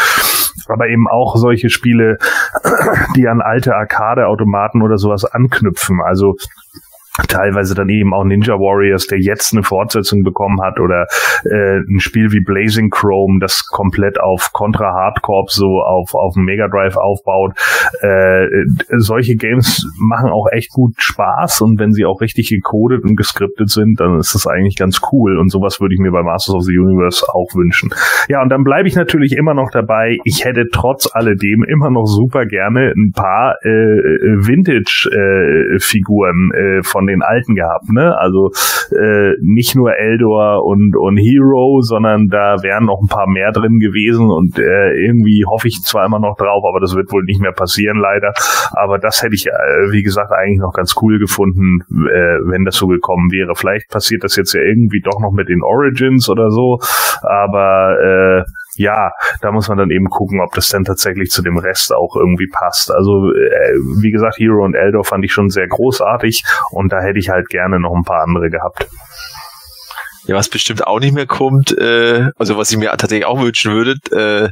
[0.68, 2.18] aber eben auch solche Spiele,
[3.16, 6.02] die an alte Arcade-Automaten oder sowas anknüpfen.
[6.02, 6.36] Also
[7.28, 11.08] teilweise dann eben auch Ninja Warriors, der jetzt eine Fortsetzung bekommen hat oder
[11.46, 16.68] äh, ein Spiel wie Blazing Chrome, das komplett auf Contra Hardcore so auf auf Mega
[16.68, 17.54] Drive aufbaut.
[18.02, 18.48] Äh,
[18.98, 23.70] solche Games machen auch echt gut Spaß und wenn sie auch richtig gecodet und geskriptet
[23.70, 26.64] sind, dann ist das eigentlich ganz cool und sowas würde ich mir bei Masters of
[26.64, 27.92] the Universe auch wünschen.
[28.28, 30.18] Ja, und dann bleibe ich natürlich immer noch dabei.
[30.24, 36.84] Ich hätte trotz alledem immer noch super gerne ein paar äh, Vintage äh, Figuren äh,
[36.84, 38.18] von den alten gehabt, ne?
[38.18, 38.52] Also
[38.92, 43.80] äh, nicht nur Eldor und und Hero, sondern da wären noch ein paar mehr drin
[43.80, 47.42] gewesen und äh, irgendwie hoffe ich zwar immer noch drauf, aber das wird wohl nicht
[47.42, 48.34] mehr passieren leider.
[48.72, 52.76] Aber das hätte ich, äh, wie gesagt, eigentlich noch ganz cool gefunden, äh, wenn das
[52.76, 53.56] so gekommen wäre.
[53.56, 56.80] Vielleicht passiert das jetzt ja irgendwie doch noch mit den Origins oder so,
[57.22, 58.44] aber äh,
[58.76, 59.12] ja,
[59.42, 62.48] da muss man dann eben gucken, ob das dann tatsächlich zu dem Rest auch irgendwie
[62.48, 62.92] passt.
[62.92, 67.20] Also äh, wie gesagt, Hero und Eldor fand ich schon sehr großartig und da hätte
[67.20, 68.88] ich halt gerne noch ein paar andere gehabt.
[70.28, 73.74] Ja, was bestimmt auch nicht mehr kommt, äh, also was ich mir tatsächlich auch wünschen
[73.74, 74.50] würde, äh,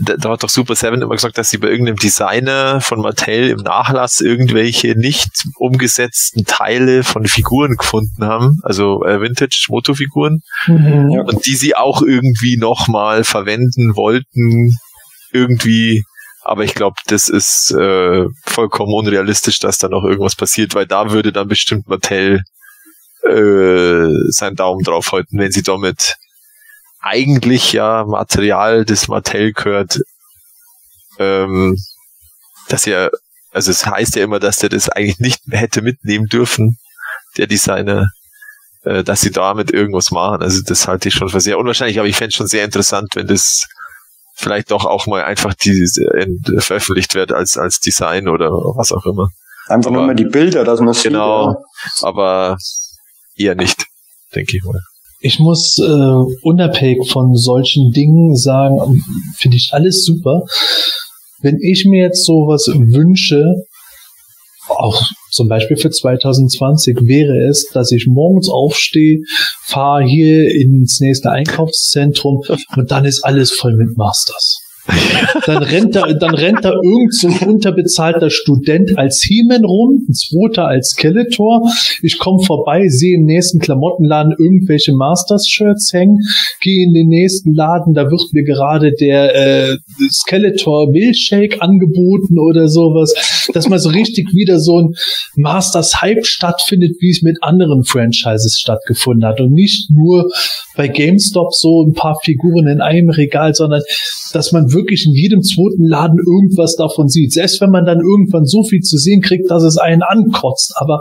[0.00, 3.50] da, da hat doch Super Seven immer gesagt, dass sie bei irgendeinem Designer von Mattel
[3.50, 11.24] im Nachlass irgendwelche nicht umgesetzten Teile von Figuren gefunden haben, also äh, Vintage-Motofiguren, mhm.
[11.26, 14.76] und die sie auch irgendwie nochmal verwenden wollten,
[15.32, 16.04] irgendwie.
[16.42, 21.10] Aber ich glaube, das ist äh, vollkommen unrealistisch, dass da noch irgendwas passiert, weil da
[21.10, 22.42] würde dann bestimmt Mattel
[23.28, 26.16] äh, seinen Daumen drauf halten, wenn sie damit
[27.00, 30.00] eigentlich ja Material des Mattel gehört,
[31.18, 31.76] ähm,
[32.68, 33.08] dass ja,
[33.52, 36.76] also es heißt ja immer, dass der das eigentlich nicht hätte mitnehmen dürfen,
[37.36, 38.06] der Designer,
[38.84, 40.42] äh, dass sie damit irgendwas machen.
[40.42, 43.08] Also das halte ich schon für sehr unwahrscheinlich, aber ich fände es schon sehr interessant,
[43.14, 43.66] wenn das
[44.34, 49.06] vielleicht doch auch mal einfach diese, äh, veröffentlicht wird als, als Design oder was auch
[49.06, 49.30] immer.
[49.66, 52.56] Einfach nur mal die Bilder, dass man Genau, sieht, aber
[53.36, 53.84] eher nicht,
[54.34, 54.80] denke ich mal
[55.20, 59.02] ich muss äh, unabhängig von solchen Dingen sagen,
[59.36, 60.44] finde ich alles super.
[61.40, 63.44] Wenn ich mir jetzt sowas wünsche,
[64.68, 69.20] auch zum Beispiel für 2020 wäre es, dass ich morgens aufstehe,
[69.64, 72.42] fahre hier ins nächste Einkaufszentrum
[72.76, 74.67] und dann ist alles voll mit Masters.
[75.46, 80.14] Dann rennt da, dann rennt da irgend so ein unterbezahlter Student als He-Man rum, ein
[80.14, 81.70] zweiter als Skeletor.
[82.02, 86.18] Ich komme vorbei, sehe im nächsten Klamottenladen irgendwelche Masters-Shirts hängen,
[86.60, 89.76] gehe in den nächsten Laden, da wird mir gerade der äh,
[90.10, 94.94] Skeletor Milkshake angeboten oder sowas, dass mal so richtig wieder so ein
[95.36, 100.30] Masters-Hype stattfindet, wie es mit anderen Franchises stattgefunden hat und nicht nur
[100.76, 103.82] bei GameStop so ein paar Figuren in einem Regal, sondern
[104.32, 107.32] dass man wirklich in jedem zweiten Laden irgendwas davon sieht.
[107.32, 110.74] Selbst wenn man dann irgendwann so viel zu sehen kriegt, dass es einen ankotzt.
[110.76, 111.00] Aber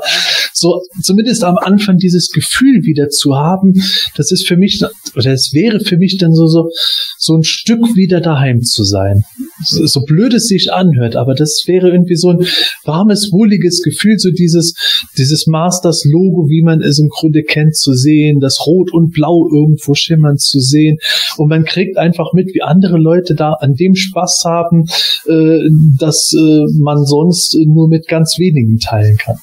[0.53, 3.73] so zumindest am Anfang dieses Gefühl wieder zu haben,
[4.15, 4.82] das ist für mich,
[5.15, 6.69] oder es wäre für mich dann so, so,
[7.17, 9.23] so ein Stück wieder daheim zu sein.
[9.64, 12.45] So, blöd es sich anhört, aber das wäre irgendwie so ein
[12.86, 14.76] warmes, wohliges Gefühl, so dieses,
[15.18, 19.95] dieses Masters-Logo, wie man es im Grunde kennt, zu sehen, das Rot und Blau irgendwo
[19.95, 20.97] schimmern zu sehen.
[21.38, 24.86] Und man kriegt einfach mit, wie andere Leute da an dem Spaß haben,
[25.28, 25.60] äh,
[25.99, 29.38] dass äh, man sonst nur mit ganz wenigen teilen kann.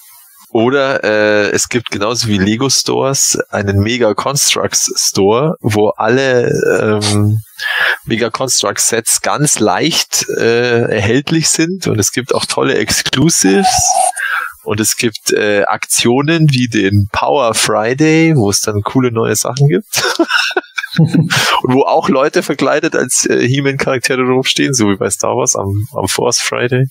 [0.54, 6.48] Oder äh, es gibt genauso wie Lego Stores einen Mega Constructs Store, wo alle
[6.80, 7.40] ähm,
[8.04, 13.66] Mega Constructs Sets ganz leicht äh, erhältlich sind und es gibt auch tolle Exclusives
[14.62, 19.66] und es gibt äh, Aktionen wie den Power Friday, wo es dann coole neue Sachen
[19.66, 20.04] gibt.
[20.98, 25.72] und wo auch Leute verkleidet als äh, He-Man-Charaktere rumstehen, so wie bei Star Wars am,
[25.96, 26.84] am Force Friday.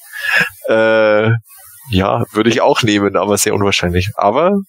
[0.67, 1.31] Äh,
[1.89, 4.09] ja, würde ich auch nehmen, aber sehr unwahrscheinlich.
[4.15, 4.61] Aber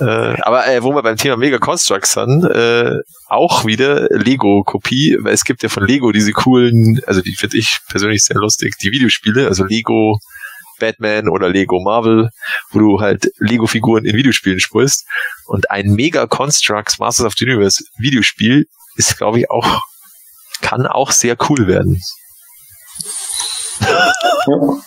[0.00, 2.92] äh, aber äh, wo wir beim Thema Mega Constructs sind, äh,
[3.28, 7.78] auch wieder Lego-Kopie, weil es gibt ja von Lego diese coolen, also die finde ich
[7.88, 10.18] persönlich sehr lustig, die Videospiele, also Lego
[10.78, 12.30] Batman oder Lego Marvel,
[12.70, 15.04] wo du halt Lego-Figuren in Videospielen spielst.
[15.46, 19.82] Und ein Mega Constructs Masters of the Universe Videospiel ist, glaube ich, auch,
[20.62, 22.00] kann auch sehr cool werden.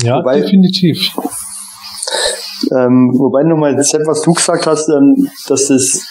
[0.00, 1.10] Ja, wobei, definitiv.
[2.70, 6.06] Ähm, wobei nochmal das, was du gesagt hast, ähm, dass das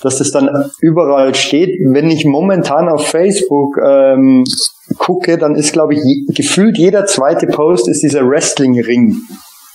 [0.00, 1.78] dass das dann überall steht.
[1.84, 4.44] Wenn ich momentan auf Facebook ähm,
[4.98, 9.16] gucke, dann ist, glaube ich, je, gefühlt jeder zweite Post ist dieser Wrestling-Ring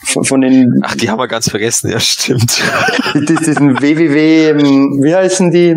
[0.07, 2.59] von, von den Ach, die haben wir ganz vergessen, ja, stimmt.
[3.15, 5.75] die- diesen WWW, ähm, wie heißen die?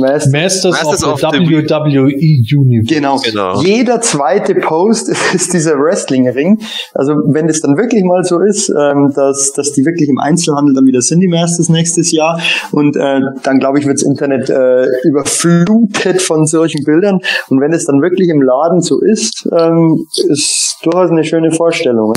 [0.00, 2.10] Masters Masters, Masters of of WWE
[2.56, 2.94] Universe.
[2.94, 3.18] Genau.
[3.18, 3.60] Genau.
[3.62, 6.58] Jeder zweite Post ist dieser Wrestling-Ring.
[6.94, 10.74] Also wenn es dann wirklich mal so ist, ähm, dass, dass die wirklich im Einzelhandel
[10.74, 12.40] dann wieder sind, die Masters nächstes Jahr,
[12.72, 17.18] und äh, dann glaube ich, wirds Internet äh, überflutet von solchen Bildern.
[17.48, 22.14] Und wenn es dann wirklich im Laden so ist, ähm, ist durchaus eine schöne Vorstellung.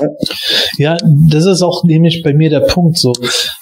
[0.78, 0.93] Ja?
[0.93, 0.97] Ja,
[1.30, 3.14] das ist auch nämlich bei mir der Punkt so.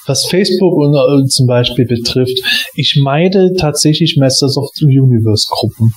[0.06, 2.40] Was Facebook und, äh, zum Beispiel betrifft,
[2.74, 5.94] ich meide tatsächlich Masters of the Universe Gruppen,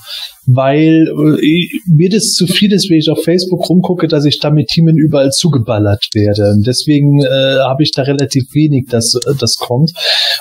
[0.48, 4.52] weil äh, mir das zu viel ist, wenn ich auf Facebook rumgucke, dass ich da
[4.52, 6.52] mit Teamen überall zugeballert werde.
[6.52, 9.92] Und deswegen äh, habe ich da relativ wenig, dass äh, das kommt.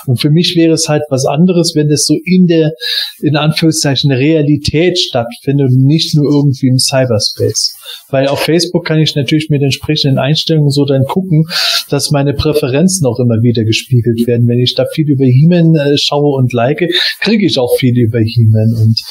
[0.05, 2.73] Und für mich wäre es halt was anderes, wenn das so in der,
[3.19, 7.75] in Anführungszeichen, Realität stattfindet und nicht nur irgendwie im Cyberspace.
[8.09, 11.45] Weil auf Facebook kann ich natürlich mit entsprechenden Einstellungen so dann gucken,
[11.89, 14.47] dass meine Präferenzen auch immer wieder gespiegelt werden.
[14.47, 16.79] Wenn ich da viel über He-Man äh, schaue und like,
[17.21, 19.01] kriege ich auch viel über He-Man und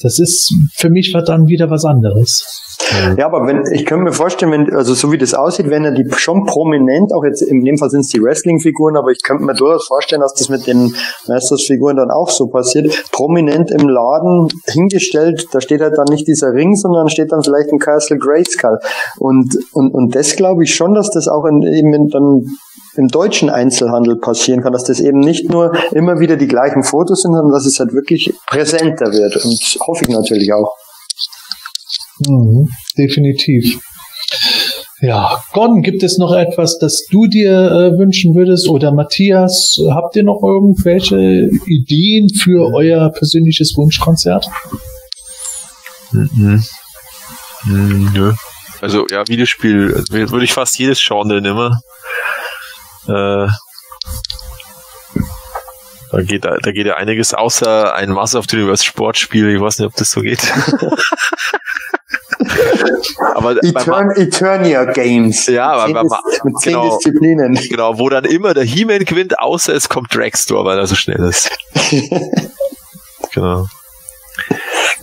[0.00, 2.65] das ist für mich dann wieder was anderes.
[3.16, 5.92] Ja, aber wenn, ich könnte mir vorstellen, wenn, also so wie das aussieht, wenn er
[5.92, 9.44] die schon prominent, auch jetzt in dem Fall sind es die Wrestling-Figuren, aber ich könnte
[9.44, 10.94] mir durchaus vorstellen, dass das mit den
[11.26, 16.52] Masters-Figuren dann auch so passiert, prominent im Laden hingestellt, da steht halt dann nicht dieser
[16.52, 18.78] Ring, sondern steht dann vielleicht ein Castle Grayskull.
[19.18, 22.46] Und, und, und das glaube ich schon, dass das auch in, eben in, dann
[22.96, 27.22] im deutschen Einzelhandel passieren kann, dass das eben nicht nur immer wieder die gleichen Fotos
[27.22, 29.36] sind, sondern dass es halt wirklich präsenter wird.
[29.44, 30.74] Und das hoffe ich natürlich auch.
[32.20, 33.78] Mhm, definitiv.
[35.00, 38.68] Ja, Gordon, gibt es noch etwas, das du dir äh, wünschen würdest?
[38.68, 44.46] Oder Matthias, habt ihr noch irgendwelche Ideen für euer persönliches Wunschkonzert?
[46.12, 46.64] Mhm.
[47.64, 48.32] Mhm, nö.
[48.80, 51.78] Also ja, Videospiel also, würde ich fast jedes Genre nehmen.
[53.08, 53.48] Äh,
[56.12, 59.54] da geht da, da geht ja einiges außer ein Master of the Universe Sportspiel.
[59.54, 60.40] Ich weiß nicht, ob das so geht.
[63.34, 65.46] aber bei Etern Eternia Games.
[65.46, 66.96] Ja, aber mit zehn, mit genau.
[66.96, 67.54] Disziplinen.
[67.54, 71.20] genau, wo dann immer der He-Man gewinnt, außer es kommt Dragstore, weil er so schnell
[71.24, 71.50] ist.
[73.32, 73.66] genau.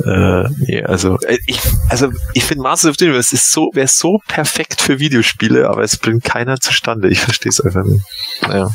[0.05, 3.87] Äh, nee, also äh, ich, also ich finde Masters of the Universe ist so, wäre
[3.87, 7.09] so perfekt für Videospiele, aber es bringt keiner zustande.
[7.09, 8.03] Ich verstehe es einfach nicht.
[8.41, 8.69] Naja,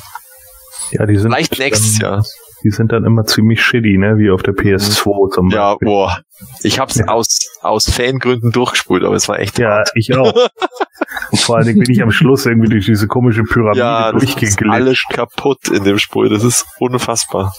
[0.92, 2.24] Ja, die sind vielleicht nächstes dann, Jahr.
[2.64, 4.18] Die sind dann immer ziemlich shitty, ne?
[4.18, 5.86] Wie auf der PS2 zum Ja, Beispiel.
[5.86, 6.18] boah.
[6.62, 7.06] Ich hab's Ja.
[7.08, 9.90] aus aus Fangründen durchgespult, aber es war echt Ja, hart.
[9.94, 10.32] ich auch.
[11.34, 14.62] Vor allen Dingen bin ich am Schluss irgendwie durch diese komische Pyramide Ja, durchgeglitscht.
[14.70, 16.28] alles kaputt in dem Spiel.
[16.28, 17.52] Das ist unfassbar.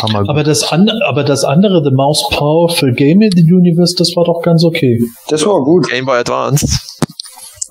[0.00, 0.24] Hammer.
[0.28, 4.24] Aber das, an, aber das andere, The Mouse Powerful Game in the Universe, das war
[4.24, 5.00] doch ganz okay.
[5.28, 5.88] Das war gut.
[5.90, 6.66] Game Boy Advance.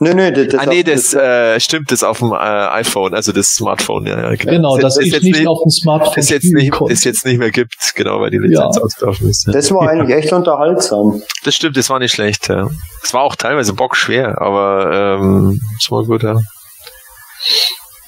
[0.03, 3.53] Nö, nö, das, ah nee, das äh, stimmt, das auf dem äh, iPhone, also das
[3.53, 6.73] Smartphone, ja, ja Genau, dass das ich jetzt nicht auf dem Smartphone das jetzt nicht,
[6.89, 8.81] das jetzt nicht mehr gibt, genau, weil die Lizenz Ja.
[8.81, 9.45] ausgelaufen ist.
[9.45, 9.53] Ja.
[9.53, 11.21] das war eigentlich echt unterhaltsam.
[11.43, 12.67] Das stimmt, das war nicht schlecht, ja.
[13.03, 16.39] Es war auch teilweise bockschwer, aber ähm, es war gut, ja.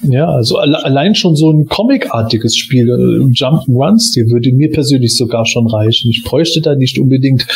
[0.02, 5.46] Ja, also alle, allein schon so ein Comic-artiges Spiel, äh, Jump'n'Runs-Stil, würde mir persönlich sogar
[5.46, 6.10] schon reichen.
[6.10, 7.46] Ich bräuchte da nicht unbedingt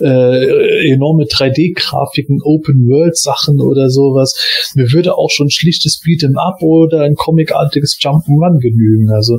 [0.00, 4.34] äh, enorme 3D-Grafiken, Open-World-Sachen oder sowas.
[4.74, 9.10] Mir würde auch schon schlichtes Beat'em Up oder ein Comic-artiges Jump'n'Run genügen.
[9.10, 9.38] Also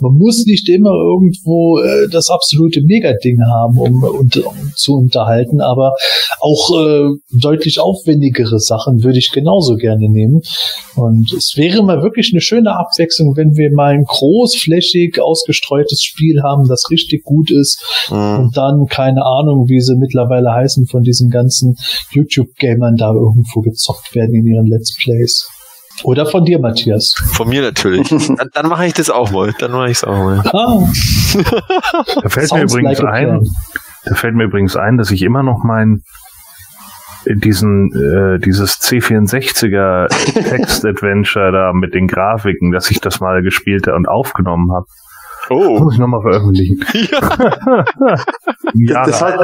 [0.00, 5.60] man muss nicht immer irgendwo äh, das absolute Megading haben, um, um, um zu unterhalten,
[5.60, 5.92] aber
[6.40, 10.40] auch äh, deutlich aufwendigere Sachen würde ich genauso gerne nehmen.
[10.96, 16.42] Und es wäre mal wirklich eine schöne Abwechslung, wenn wir mal ein großflächig ausgestreutes Spiel
[16.42, 17.78] haben, das richtig gut ist
[18.10, 18.38] Mhm.
[18.38, 21.76] und dann keine Ahnung, wie sie mittlerweile heißen, von diesen ganzen
[22.10, 25.48] YouTube-Gamern da irgendwo gezockt werden in ihren Let's Plays.
[26.04, 27.14] Oder von dir, Matthias.
[27.32, 28.08] Von mir natürlich.
[28.08, 29.52] Dann, dann mache ich das auch mal.
[29.58, 30.42] Dann mache ich es auch mal.
[30.52, 30.78] Ah,
[32.22, 33.46] Da fällt mir sounds übrigens like ein, plan.
[34.04, 36.02] da fällt mir übrigens ein, dass ich immer noch mein
[37.26, 40.08] diesen äh, dieses C64er
[40.48, 44.86] Text-Adventure da mit den Grafiken, dass ich das mal gespielt und aufgenommen habe.
[45.50, 45.80] Oh.
[45.80, 46.84] Muss ich nochmal veröffentlichen.
[47.10, 47.84] ja,
[48.74, 49.38] das, hat,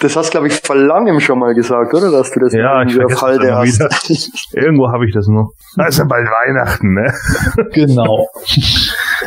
[0.00, 2.10] das hast, glaube ich, vor langem schon mal gesagt, oder?
[2.10, 3.80] Dass du das Ja, ich irgendwie auf Halde hast.
[4.54, 5.52] irgendwo habe ich das noch.
[5.76, 7.12] Da ist ja bald Weihnachten, ne?
[7.72, 8.28] Genau.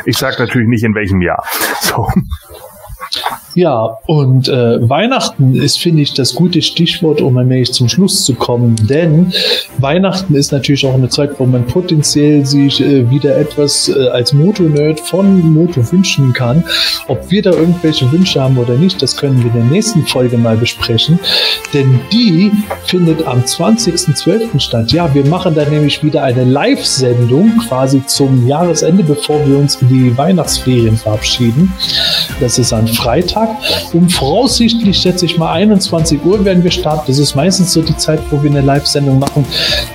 [0.05, 1.43] Ich sag natürlich nicht in welchem Jahr.
[1.81, 2.07] So.
[3.53, 8.33] Ja, und äh, Weihnachten ist, finde ich, das gute Stichwort, um allmählich zum Schluss zu
[8.33, 8.75] kommen.
[8.87, 9.33] Denn
[9.77, 14.31] Weihnachten ist natürlich auch eine Zeit, wo man potenziell sich äh, wieder etwas äh, als
[14.31, 16.63] Moto-Nerd von Moto wünschen kann.
[17.07, 20.37] Ob wir da irgendwelche Wünsche haben oder nicht, das können wir in der nächsten Folge
[20.37, 21.19] mal besprechen.
[21.73, 22.51] Denn die
[22.85, 24.59] findet am 20.12.
[24.61, 24.93] statt.
[24.93, 29.89] Ja, wir machen da nämlich wieder eine Live-Sendung quasi zum Jahresende, bevor wir uns in
[29.89, 31.73] die Weihnachtsferien verabschieden.
[32.39, 33.00] Das ist ein Freitag.
[33.93, 37.05] Um voraussichtlich, schätze ich mal, 21 Uhr werden wir starten.
[37.07, 39.45] Das ist meistens so die Zeit, wo wir eine Live-Sendung machen.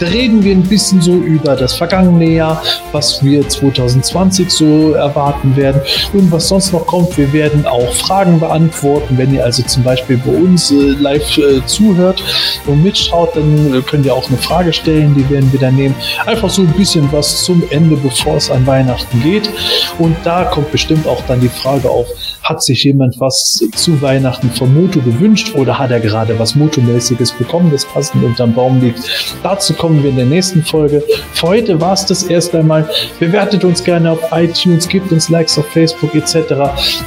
[0.01, 5.57] Da reden wir ein bisschen so über das vergangene Jahr, was wir 2020 so erwarten
[5.57, 5.81] werden
[6.13, 7.17] und was sonst noch kommt.
[7.17, 9.17] Wir werden auch Fragen beantworten.
[9.17, 12.23] Wenn ihr also zum Beispiel bei uns äh, live äh, zuhört
[12.67, 15.15] und mitschaut, dann äh, könnt ihr auch eine Frage stellen.
[15.15, 15.95] Die werden wir dann nehmen.
[16.27, 19.51] Einfach so ein bisschen was zum Ende, bevor es an Weihnachten geht.
[19.99, 22.07] Und da kommt bestimmt auch dann die Frage auf,
[22.49, 27.33] hat sich jemand was zu Weihnachten vom Moto gewünscht oder hat er gerade was Motomäßiges
[27.33, 29.01] bekommen, das passend unterm Baum liegt?
[29.43, 31.03] Dazu kommen wir in der nächsten Folge.
[31.33, 32.89] Für heute war es das erst einmal.
[33.19, 36.55] Bewertet uns gerne auf iTunes, gebt uns Likes auf Facebook etc.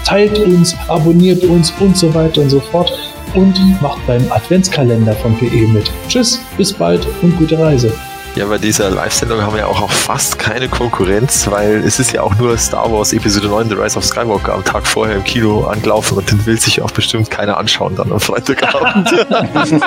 [0.05, 2.91] Teilt uns, abonniert uns und so weiter und so fort.
[3.35, 5.91] Und macht beim Adventskalender von PE mit.
[6.07, 7.93] Tschüss, bis bald und gute Reise.
[8.35, 12.13] Ja, bei dieser Live-Sendung haben wir ja auch, auch fast keine Konkurrenz, weil es ist
[12.13, 15.23] ja auch nur Star Wars Episode 9 The Rise of Skywalker am Tag vorher im
[15.23, 19.11] Kino angelaufen und den will sich auch bestimmt keiner anschauen dann am Freitagabend.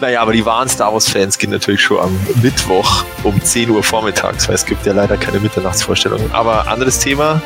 [0.00, 4.48] naja, aber die wahren Star Wars-Fans gehen natürlich schon am Mittwoch um 10 Uhr vormittags,
[4.48, 6.20] weil es gibt ja leider keine Mitternachtsvorstellung.
[6.32, 7.40] Aber anderes Thema.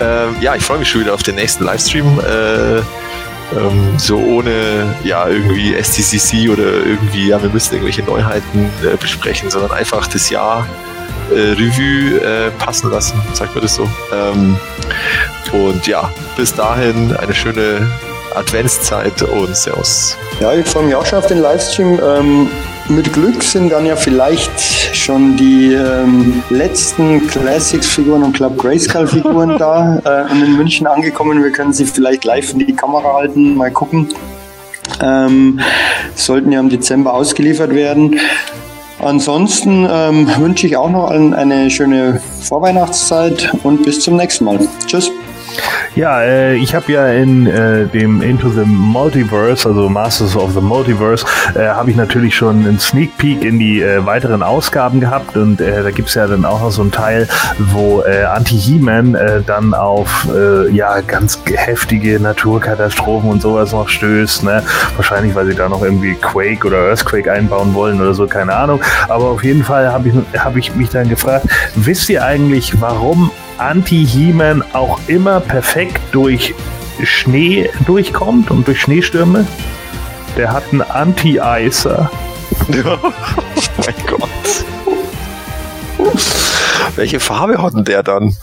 [0.00, 2.20] Ähm, ja, ich freue mich schon wieder auf den nächsten Livestream.
[2.20, 2.82] Äh,
[3.56, 9.50] ähm, so ohne ja irgendwie STCC oder irgendwie, ja, wir müssen irgendwelche Neuheiten äh, besprechen,
[9.50, 10.66] sondern einfach das Jahr
[11.30, 13.88] äh, Revue äh, passen lassen, sagt man das so.
[14.12, 14.56] Ähm,
[15.52, 17.90] und ja, bis dahin eine schöne
[18.34, 20.16] Adventszeit und Servus.
[20.40, 21.98] Ja, ich freue mich auch schon auf den Livestream.
[22.02, 22.48] Ähm,
[22.88, 24.50] mit Glück sind dann ja vielleicht
[24.96, 31.42] schon die ähm, letzten Classics-Figuren und Club Grayskull-Figuren da äh, und in München angekommen.
[31.42, 34.08] Wir können sie vielleicht live in die Kamera halten, mal gucken.
[35.02, 35.60] Ähm,
[36.14, 38.18] sollten ja im Dezember ausgeliefert werden.
[39.00, 44.58] Ansonsten ähm, wünsche ich auch noch allen eine schöne Vorweihnachtszeit und bis zum nächsten Mal.
[44.86, 45.10] Tschüss.
[45.98, 50.60] Ja, äh, ich habe ja in äh, dem Into the Multiverse, also Masters of the
[50.60, 51.26] Multiverse,
[51.56, 55.60] äh, habe ich natürlich schon einen Sneak Peek in die äh, weiteren Ausgaben gehabt und
[55.60, 57.26] äh, da gibt's ja dann auch noch so einen Teil,
[57.58, 60.28] wo äh, Anti-He-Man dann auf
[60.70, 64.44] ja ganz heftige Naturkatastrophen und sowas noch stößt.
[64.44, 64.62] Ne?
[64.94, 68.80] Wahrscheinlich, weil sie da noch irgendwie Quake oder Earthquake einbauen wollen oder so, keine Ahnung.
[69.08, 73.32] Aber auf jeden Fall habe ich, hab ich mich dann gefragt, wisst ihr eigentlich, warum
[73.58, 76.54] Anti-He-Man auch immer perfekt durch
[77.02, 79.46] Schnee durchkommt und durch Schneestürme.
[80.36, 82.10] Der hat einen Anti-Eiser.
[82.68, 82.72] oh
[83.78, 84.28] mein Gott.
[86.96, 88.36] Welche Farbe hat denn der dann?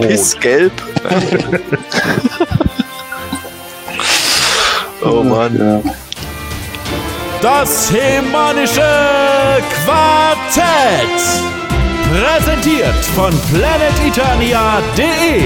[0.00, 0.72] Pissgelb.
[5.02, 5.82] oh Mann.
[7.42, 8.80] Das hemanische
[9.84, 11.20] Quartett.
[12.14, 15.42] Präsentiert von planeteternia.de.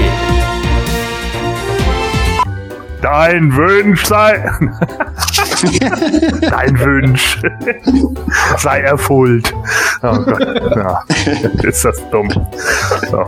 [3.01, 4.35] Dein Wunsch sei.
[6.41, 7.41] Dein Wunsch
[8.59, 9.51] sei erfüllt.
[10.03, 10.75] Oh Gott.
[10.75, 11.03] Ja,
[11.63, 12.29] ist das dumm.
[13.09, 13.25] So.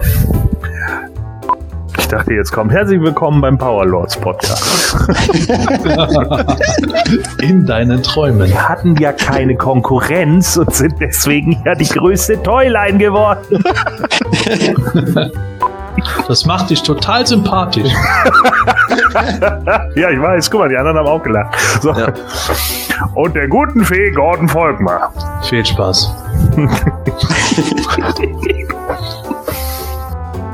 [2.11, 4.97] Ich dachte, jetzt kommt herzlich willkommen beim Powerlords Podcast.
[7.41, 8.49] In deinen Träumen.
[8.49, 13.63] Wir hatten ja keine Konkurrenz und sind deswegen ja die größte Toyline geworden.
[16.27, 17.91] Das macht dich total sympathisch.
[19.95, 20.49] ja, ich weiß.
[20.49, 21.59] Guck mal, die anderen haben auch gelacht.
[21.81, 21.91] So.
[21.91, 22.13] Ja.
[23.13, 25.11] Und der guten Fee Gordon Volkmar.
[25.43, 26.15] Viel Spaß.